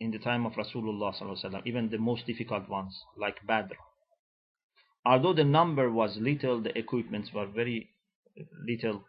[0.00, 3.74] in the time of Rasulullah even the most difficult ones, like Badr,
[5.04, 7.90] although the number was little, the equipments were very
[8.66, 9.04] little,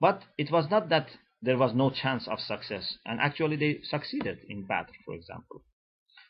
[0.00, 1.08] but it was not that
[1.42, 5.62] there was no chance of success, and actually they succeeded in Badr, for example.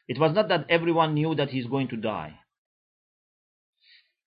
[0.09, 2.39] It was not that everyone knew that he's going to die,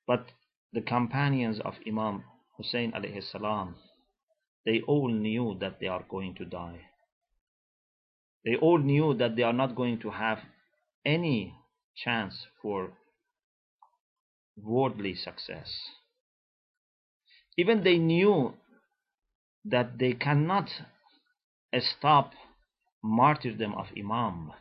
[0.07, 0.31] but
[0.73, 2.23] the companions of Imam
[2.57, 3.75] Hussein alayhi salam,
[4.65, 6.81] they all knew that they are going to die.
[8.45, 10.39] They all knew that they are not going to have
[11.05, 11.55] any
[11.95, 12.93] chance for
[14.63, 15.79] worldly success.
[17.57, 18.53] Even they knew
[19.65, 20.69] that they cannot
[21.77, 22.31] stop
[23.03, 24.51] martyrdom of Imam,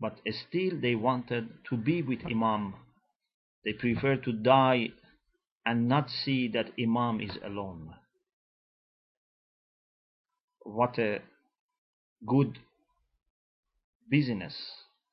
[0.00, 2.74] but still they wanted to be with Imam.
[3.64, 4.88] They preferred to die
[5.66, 7.94] and not see that Imam is alone.
[10.62, 11.20] What a
[12.26, 12.58] good
[14.10, 14.54] business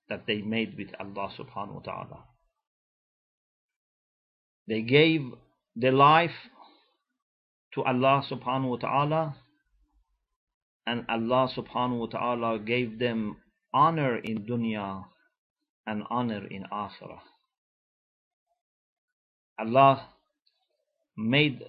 [0.09, 2.23] that they made with Allah subhanahu wa ta'ala.
[4.67, 5.21] They gave
[5.75, 6.35] their life
[7.73, 9.35] to Allah subhanahu wa ta'ala
[10.87, 13.37] and Allah subhanahu wa ta'ala gave them
[13.73, 15.05] honor in dunya
[15.85, 17.21] and honor in akhirah.
[19.59, 20.09] Allah
[21.15, 21.63] made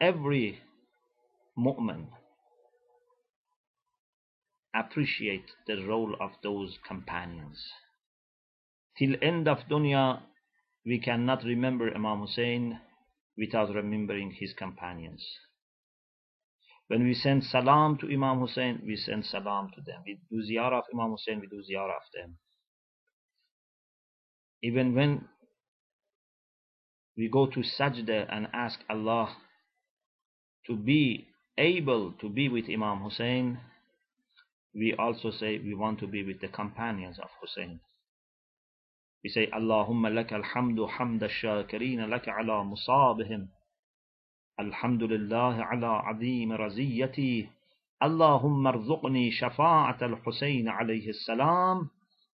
[0.00, 0.58] every
[1.58, 2.06] mu'min
[4.74, 7.58] appreciate the role of those companions.
[8.96, 10.20] Till end of dunya,
[10.88, 12.80] we cannot remember Imam Hussein
[13.36, 15.22] without remembering his companions.
[16.86, 20.02] When we send salam to Imam Hussein, we send salam to them.
[20.06, 22.38] We do ziyarah of Imam Hussein, we do ziyarah of them.
[24.62, 25.28] Even when
[27.18, 29.36] we go to sajda and ask Allah
[30.66, 31.26] to be
[31.58, 33.60] able to be with Imam Hussein,
[34.74, 37.80] we also say we want to be with the companions of Hussein.
[39.24, 43.48] بشيء اللهم لك الحمد حمد الشاكرين لك على مصابهم.
[44.60, 47.48] الحمد لله على عظيم رزيتي.
[48.02, 51.90] اللهم ارزقني شفاعة الحسين عليه السلام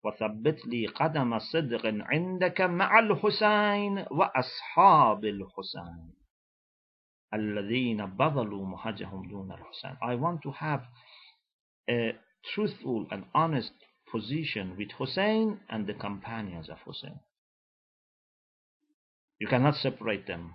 [0.03, 6.13] وثبت لي قدم صدق عندك مع الحسين وأصحاب الحسين
[7.33, 9.97] الذين بذلوا مهجهم دون الحسين.
[10.01, 10.81] I want to have
[11.89, 12.15] a
[12.53, 13.73] truthful and honest
[14.11, 17.19] position with Hussein and the companions of Hussein.
[19.39, 20.53] You cannot separate them.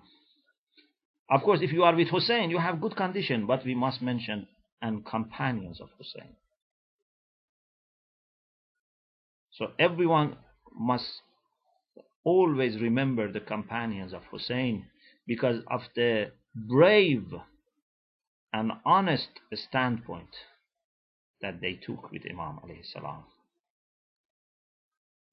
[1.30, 4.46] Of course, if you are with Hussein, you have good condition, but we must mention
[4.82, 6.36] and companions of Hussein.
[9.52, 10.36] So everyone
[10.76, 11.22] must
[12.24, 14.86] always remember the companions of Hussein
[15.26, 17.32] because of the brave
[18.52, 20.34] and honest standpoint
[21.40, 23.24] that they took with Imam alayhi salam.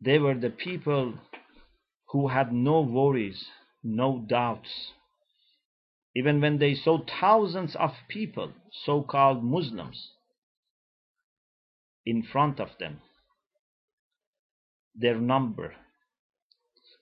[0.03, 1.13] They were the people
[2.09, 3.45] who had no worries,
[3.83, 4.93] no doubts.
[6.15, 10.11] Even when they saw thousands of people, so called Muslims,
[12.05, 13.01] in front of them,
[14.95, 15.75] their number,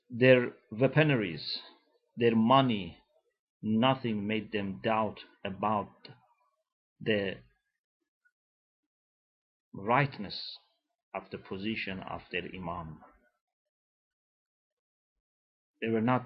[0.10, 1.60] their weaponries,
[2.18, 2.98] their money,
[3.62, 6.10] nothing made them doubt about
[7.02, 7.38] the
[9.74, 10.58] rightness
[11.14, 13.00] of the position of their Imam.
[15.82, 16.26] They were not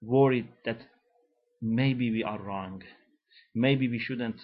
[0.00, 0.78] worried that
[1.60, 2.82] maybe we are wrong,
[3.54, 4.40] maybe we shouldn't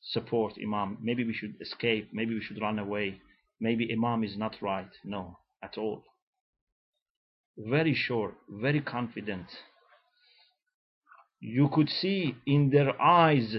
[0.00, 3.20] support Imam, maybe we should escape, maybe we should run away,
[3.60, 4.90] maybe Imam is not right.
[5.04, 6.04] No, at all.
[7.58, 9.46] Very sure, very confident.
[11.40, 13.56] You could see in their eyes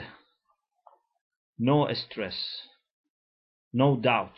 [1.60, 2.36] no stress,
[3.74, 4.34] no doubt,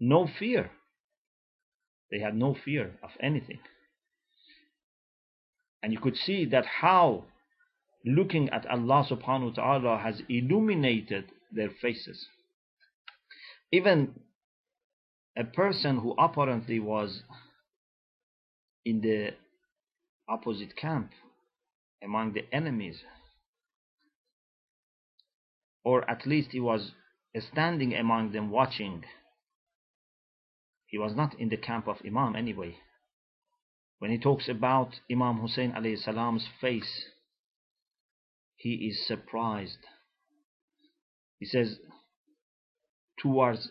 [0.00, 0.70] no fear.
[2.10, 3.58] They had no fear of anything.
[5.82, 7.24] And you could see that how
[8.04, 12.26] looking at Allah subhanahu wa ta'ala has illuminated their faces.
[13.70, 14.14] Even
[15.36, 17.22] a person who apparently was
[18.84, 19.30] in the
[20.28, 21.10] opposite camp
[22.02, 23.02] among the enemies,
[25.84, 26.92] or at least he was
[27.40, 29.04] standing among them watching.
[30.86, 32.76] He was not in the camp of Imam anyway.
[33.98, 37.04] When he talks about Imam Hussein alayhi salam's face,
[38.56, 39.78] he is surprised.
[41.38, 41.78] He says,
[43.18, 43.70] towards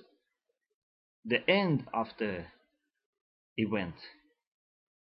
[1.26, 2.45] the end of the
[3.57, 3.95] event,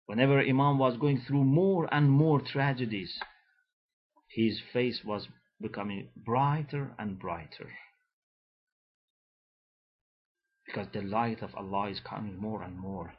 [0.06, 3.18] whenever Imam was going through more and more tragedies,
[4.30, 5.28] his face was
[5.60, 7.70] becoming brighter and brighter.
[10.68, 13.14] Because the light of Allah is coming more and more.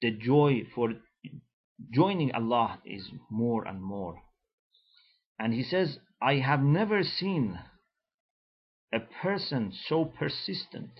[0.00, 0.94] The joy for
[1.92, 4.22] joining Allah is more and more.
[5.38, 7.58] And he says, I have never seen
[8.92, 10.90] a person so persistent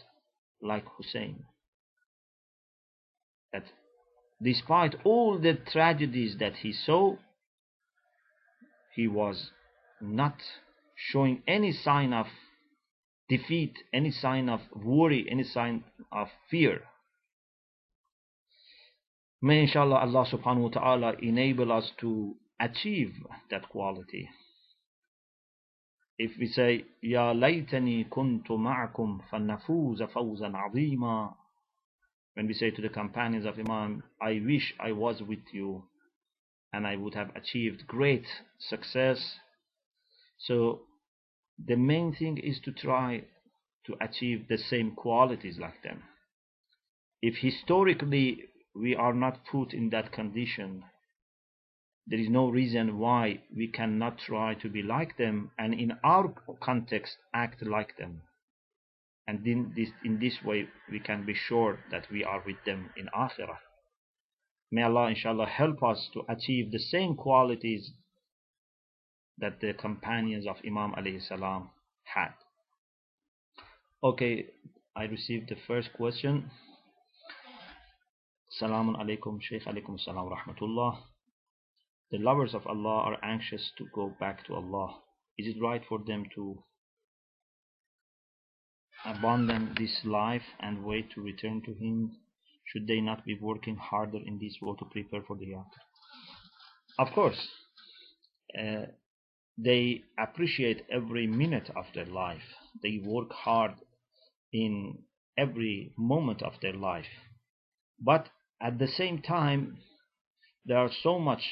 [0.60, 1.44] like Hussein.
[3.52, 3.64] That
[4.42, 7.16] despite all the tragedies that he saw,
[8.94, 9.50] he was
[10.02, 10.36] not
[10.94, 12.26] showing any sign of
[13.28, 16.82] defeat, any sign of worry, any sign of fear.
[19.40, 23.14] May inshallah Allah subhanahu wa ta'ala enable us to achieve
[23.50, 24.28] that quality.
[26.18, 31.34] If we say, Ya laytani kuntu ma'akum fannafuza fawzan azima.
[32.34, 35.84] When we say to the companions of Imam, I wish I was with you
[36.72, 38.26] and I would have achieved great
[38.58, 39.38] success.
[40.38, 40.82] So
[41.66, 43.24] the main thing is to try
[43.86, 46.02] to achieve the same qualities like them.
[47.20, 48.44] If historically
[48.74, 50.84] we are not put in that condition,
[52.06, 56.32] there is no reason why we cannot try to be like them and in our
[56.62, 58.22] context act like them.
[59.26, 62.90] And in this, in this way we can be sure that we are with them
[62.96, 63.58] in Akhirah.
[64.70, 67.92] May Allah inshallah help us to achieve the same qualities
[69.40, 71.70] that the companions of Imam alayhi salam
[72.04, 72.32] had.
[74.02, 74.46] Okay,
[74.96, 76.50] I received the first question.
[78.60, 80.98] Salamun alaikum, Shaykh alaikum salam rahmatullah.
[82.10, 85.00] The lovers of Allah are anxious to go back to Allah.
[85.36, 86.62] Is it right for them to
[89.04, 92.16] abandon this life and wait to return to Him?
[92.72, 95.80] Should they not be working harder in this world to prepare for the hereafter?
[96.98, 97.48] Of course,
[98.58, 98.86] uh,
[99.57, 102.55] they appreciate every minute of their life.
[102.81, 103.73] They work hard
[104.51, 105.03] in
[105.37, 107.07] every moment of their life.
[107.99, 108.29] But
[108.61, 109.77] at the same time,
[110.65, 111.43] they are so much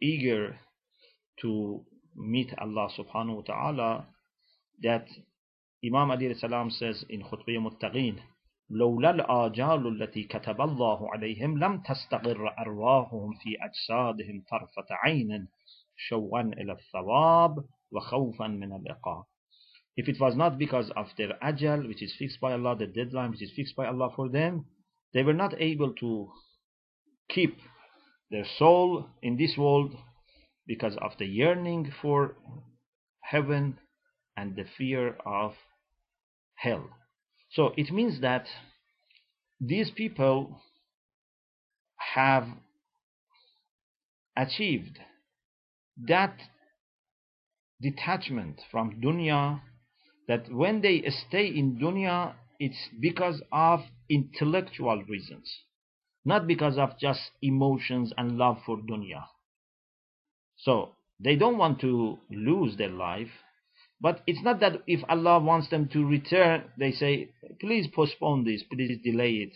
[0.00, 0.58] eager
[1.40, 1.84] to
[2.16, 4.06] meet Allah subhanahu wa ta'ala
[4.82, 5.06] that
[5.84, 8.20] Imam Ali salam says in Khutbah Muttaqeen
[8.70, 15.48] لولا الآجال التي كتب الله عليهم لم تستقر أرواحهم في أجسادهم طرفة عين
[15.96, 19.24] شوقا إلى الثواب وخوفا من العقاب
[19.96, 23.32] If it was not because of their ajal, which is fixed by Allah, the deadline
[23.32, 24.66] which is fixed by Allah for them,
[25.12, 26.30] they were not able to
[27.28, 27.58] keep
[28.30, 29.94] their soul in this world
[30.66, 32.36] because of the yearning for
[33.20, 33.78] heaven
[34.36, 35.52] and the fear of
[36.54, 36.88] hell.
[37.50, 38.46] So it means that
[39.60, 40.62] these people
[42.14, 42.46] have
[44.36, 44.98] achieved
[45.97, 46.37] that
[47.81, 49.61] detachment from dunya
[50.27, 55.65] that when they stay in dunya it's because of intellectual reasons
[56.25, 59.23] not because of just emotions and love for dunya.
[60.57, 63.31] So they don't want to lose their life
[64.01, 67.29] but it's not that if Allah wants them to return they say
[67.61, 69.53] please postpone this please delay it.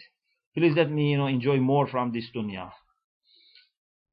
[0.56, 2.72] Please let me you know enjoy more from this dunya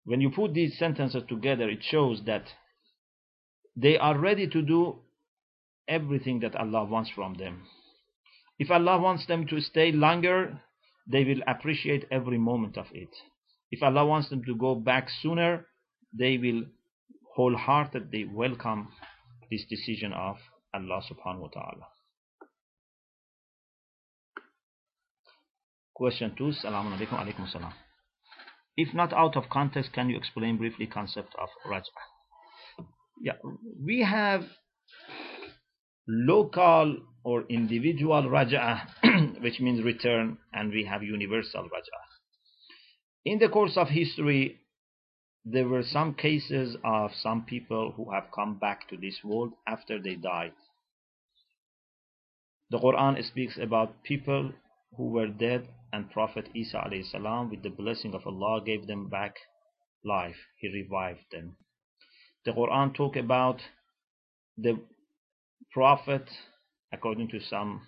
[0.06, 2.44] when you put these sentences together it shows that
[3.76, 4.96] they are ready to do
[5.86, 7.62] everything that Allah wants from them.
[8.58, 10.58] If Allah wants them to stay longer,
[11.06, 13.10] they will appreciate every moment of it.
[13.70, 15.66] If Allah wants them to go back sooner,
[16.18, 16.64] they will
[17.34, 18.88] wholeheartedly welcome
[19.50, 20.36] this decision of
[20.72, 21.86] Allah subhanahu wa ta'ala.
[25.94, 26.52] Question 2.
[26.52, 27.72] Salaam alaikum alaikum salam.
[28.76, 32.06] If not out of context, can you explain briefly concept of raj'ah?
[33.18, 33.32] yeah
[33.82, 34.44] we have
[36.06, 42.06] local or individual raja'ah which means return and we have universal raja'ah
[43.24, 44.60] in the course of history
[45.48, 50.02] there were some cases of some people who have come back to this world after
[50.02, 50.52] they died.
[52.70, 54.50] The Quran speaks about people
[54.96, 59.36] who were dead and Prophet Isa salam, with the blessing of Allah gave them back
[60.04, 60.36] life.
[60.58, 61.56] He revived them.
[62.44, 63.60] The Quran talk about
[64.56, 64.78] the
[65.72, 66.28] Prophet,
[66.92, 67.82] according to some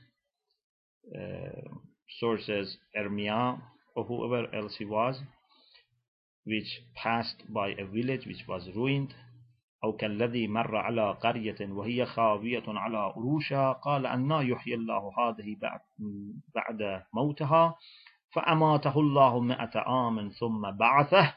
[1.14, 1.68] uh,
[2.20, 3.60] sources, Ermiah
[3.94, 5.20] or whoever else he was,
[6.44, 9.14] which passed by a village which was ruined
[9.84, 15.56] أو كالذي مر على قرية وهي خاوية على أروشها قال أنا يحيي الله هذه
[16.54, 17.74] بعد موتها
[18.32, 21.34] فأماته الله مئة عام ثم بعثه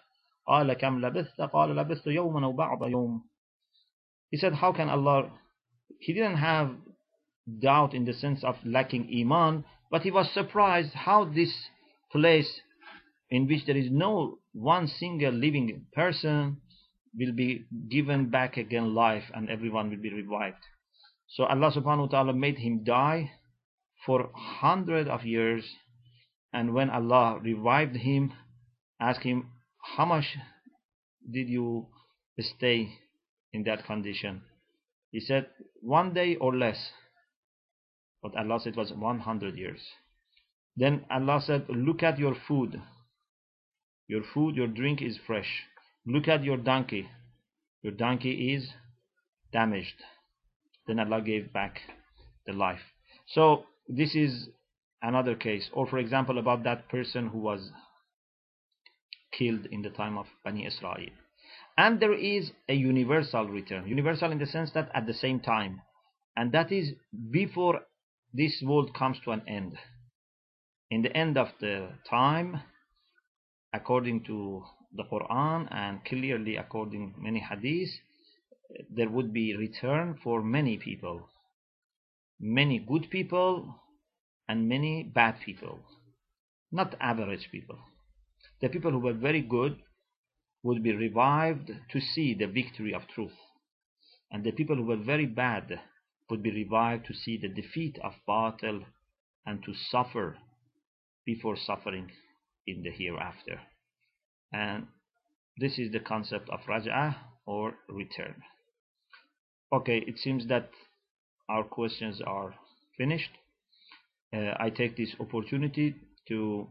[0.48, 3.24] قال كم لبثت قال لبثت يوما أو بعض يوم
[4.32, 5.30] He said how can Allah
[6.00, 6.72] he didn't have
[7.60, 11.54] doubt in the sense of lacking iman but he was surprised how this
[12.12, 12.62] place
[13.30, 16.61] in which there is no one single living person
[17.18, 20.64] will be given back again life and everyone will be revived.
[21.28, 23.32] So Allah subhanahu wa ta'ala made him die
[24.06, 25.64] for hundred of years
[26.54, 28.34] and when Allah revived him,
[29.00, 29.52] asked him,
[29.96, 30.38] how much
[31.30, 31.88] did you
[32.40, 32.90] stay
[33.54, 34.42] in that condition?
[35.12, 35.48] He said,
[35.82, 36.92] one day or less.
[38.22, 39.82] But Allah said it was 100 years.
[40.76, 42.82] Then Allah said, look at your food.
[44.08, 45.64] Your food, your drink is fresh.
[46.06, 47.08] Look at your donkey.
[47.82, 48.70] Your donkey is
[49.52, 49.96] damaged.
[50.88, 51.80] Then Allah gave back
[52.46, 52.82] the life.
[53.28, 54.50] So this is
[55.02, 55.70] another case.
[55.74, 57.72] Or for example, about that person who was
[59.32, 61.10] killed in the time of Bani Israel.
[61.78, 63.88] And there is a universal return.
[63.88, 65.82] Universal in the sense that at the same time.
[66.36, 66.94] And that is
[67.30, 67.82] before
[68.34, 69.78] this world comes to an end.
[70.90, 72.62] In the end of the time,
[73.74, 77.92] according to the Quran and clearly according many hadiths,
[78.90, 81.30] there would be return for many people.
[82.40, 83.76] Many good people
[84.48, 85.80] and many bad people.
[86.72, 87.80] Not average people.
[88.62, 89.78] The people who were very good
[90.64, 93.38] would be revived to see the victory of truth.
[94.32, 95.80] And the people who were very bad
[96.30, 98.86] would be revived to see the defeat of batil
[99.46, 100.38] and to suffer
[101.26, 102.12] before suffering
[102.66, 103.60] in the hereafter
[104.54, 104.88] and
[105.58, 108.36] this is the concept of raj'ah or return.
[109.74, 110.70] Okay it seems that
[111.50, 112.54] our questions are
[112.98, 113.32] finished.
[114.34, 115.96] Uh, I take this opportunity
[116.30, 116.68] to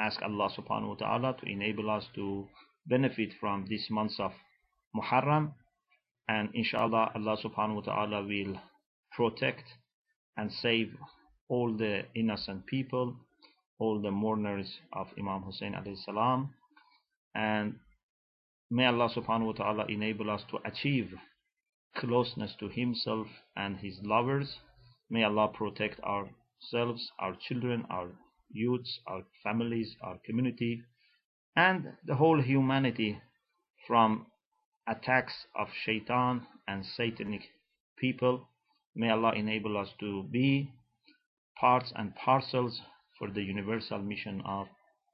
[0.00, 2.48] ask Allah subhanahu wa ta'ala to enable us to
[2.86, 4.32] benefit from this month of
[4.94, 5.52] Muharram.
[6.28, 8.60] And inshallah Allah subhanahu wa ta'ala will
[9.12, 9.64] protect
[10.36, 10.92] and save
[11.48, 13.16] all the innocent people
[13.78, 16.54] all the mourners of Imam Hussein alayhi salam.
[17.34, 17.78] And
[18.70, 21.14] may Allah subhanahu wa ta'ala enable us to achieve
[21.96, 24.58] closeness to himself and his lovers.
[25.10, 28.08] May Allah protect ourselves our children our
[28.50, 30.82] youths our families our community
[31.56, 33.20] and the whole humanity
[33.86, 34.26] from
[34.88, 37.42] attacks of shaitan and satanic
[37.98, 38.48] people.
[38.94, 40.70] May Allah enable us to be
[41.58, 42.80] parts and parcels
[43.17, 44.67] for the universal mission of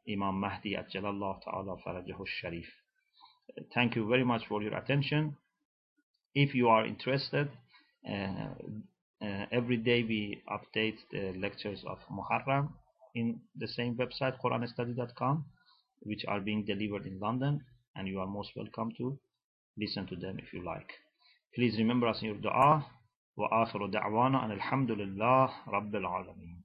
[0.09, 2.65] Imam Mahdi Ajjalallah Ta'ala Farajahu Sharif.
[3.73, 5.36] Thank you very much for your attention.
[6.34, 7.49] If you are interested,
[8.09, 8.53] uh,
[9.21, 12.69] uh, every day we update the lectures of Muharram
[13.15, 15.45] in the same website, QuranStudy.com,
[16.01, 17.61] which are being delivered in London,
[17.95, 19.17] and you are most welcome to
[19.78, 20.91] listen to them if you like.
[21.55, 22.86] Please remember us in your dua.
[23.38, 26.61] وآخر دعوانا أن الحمد لله رب العالمين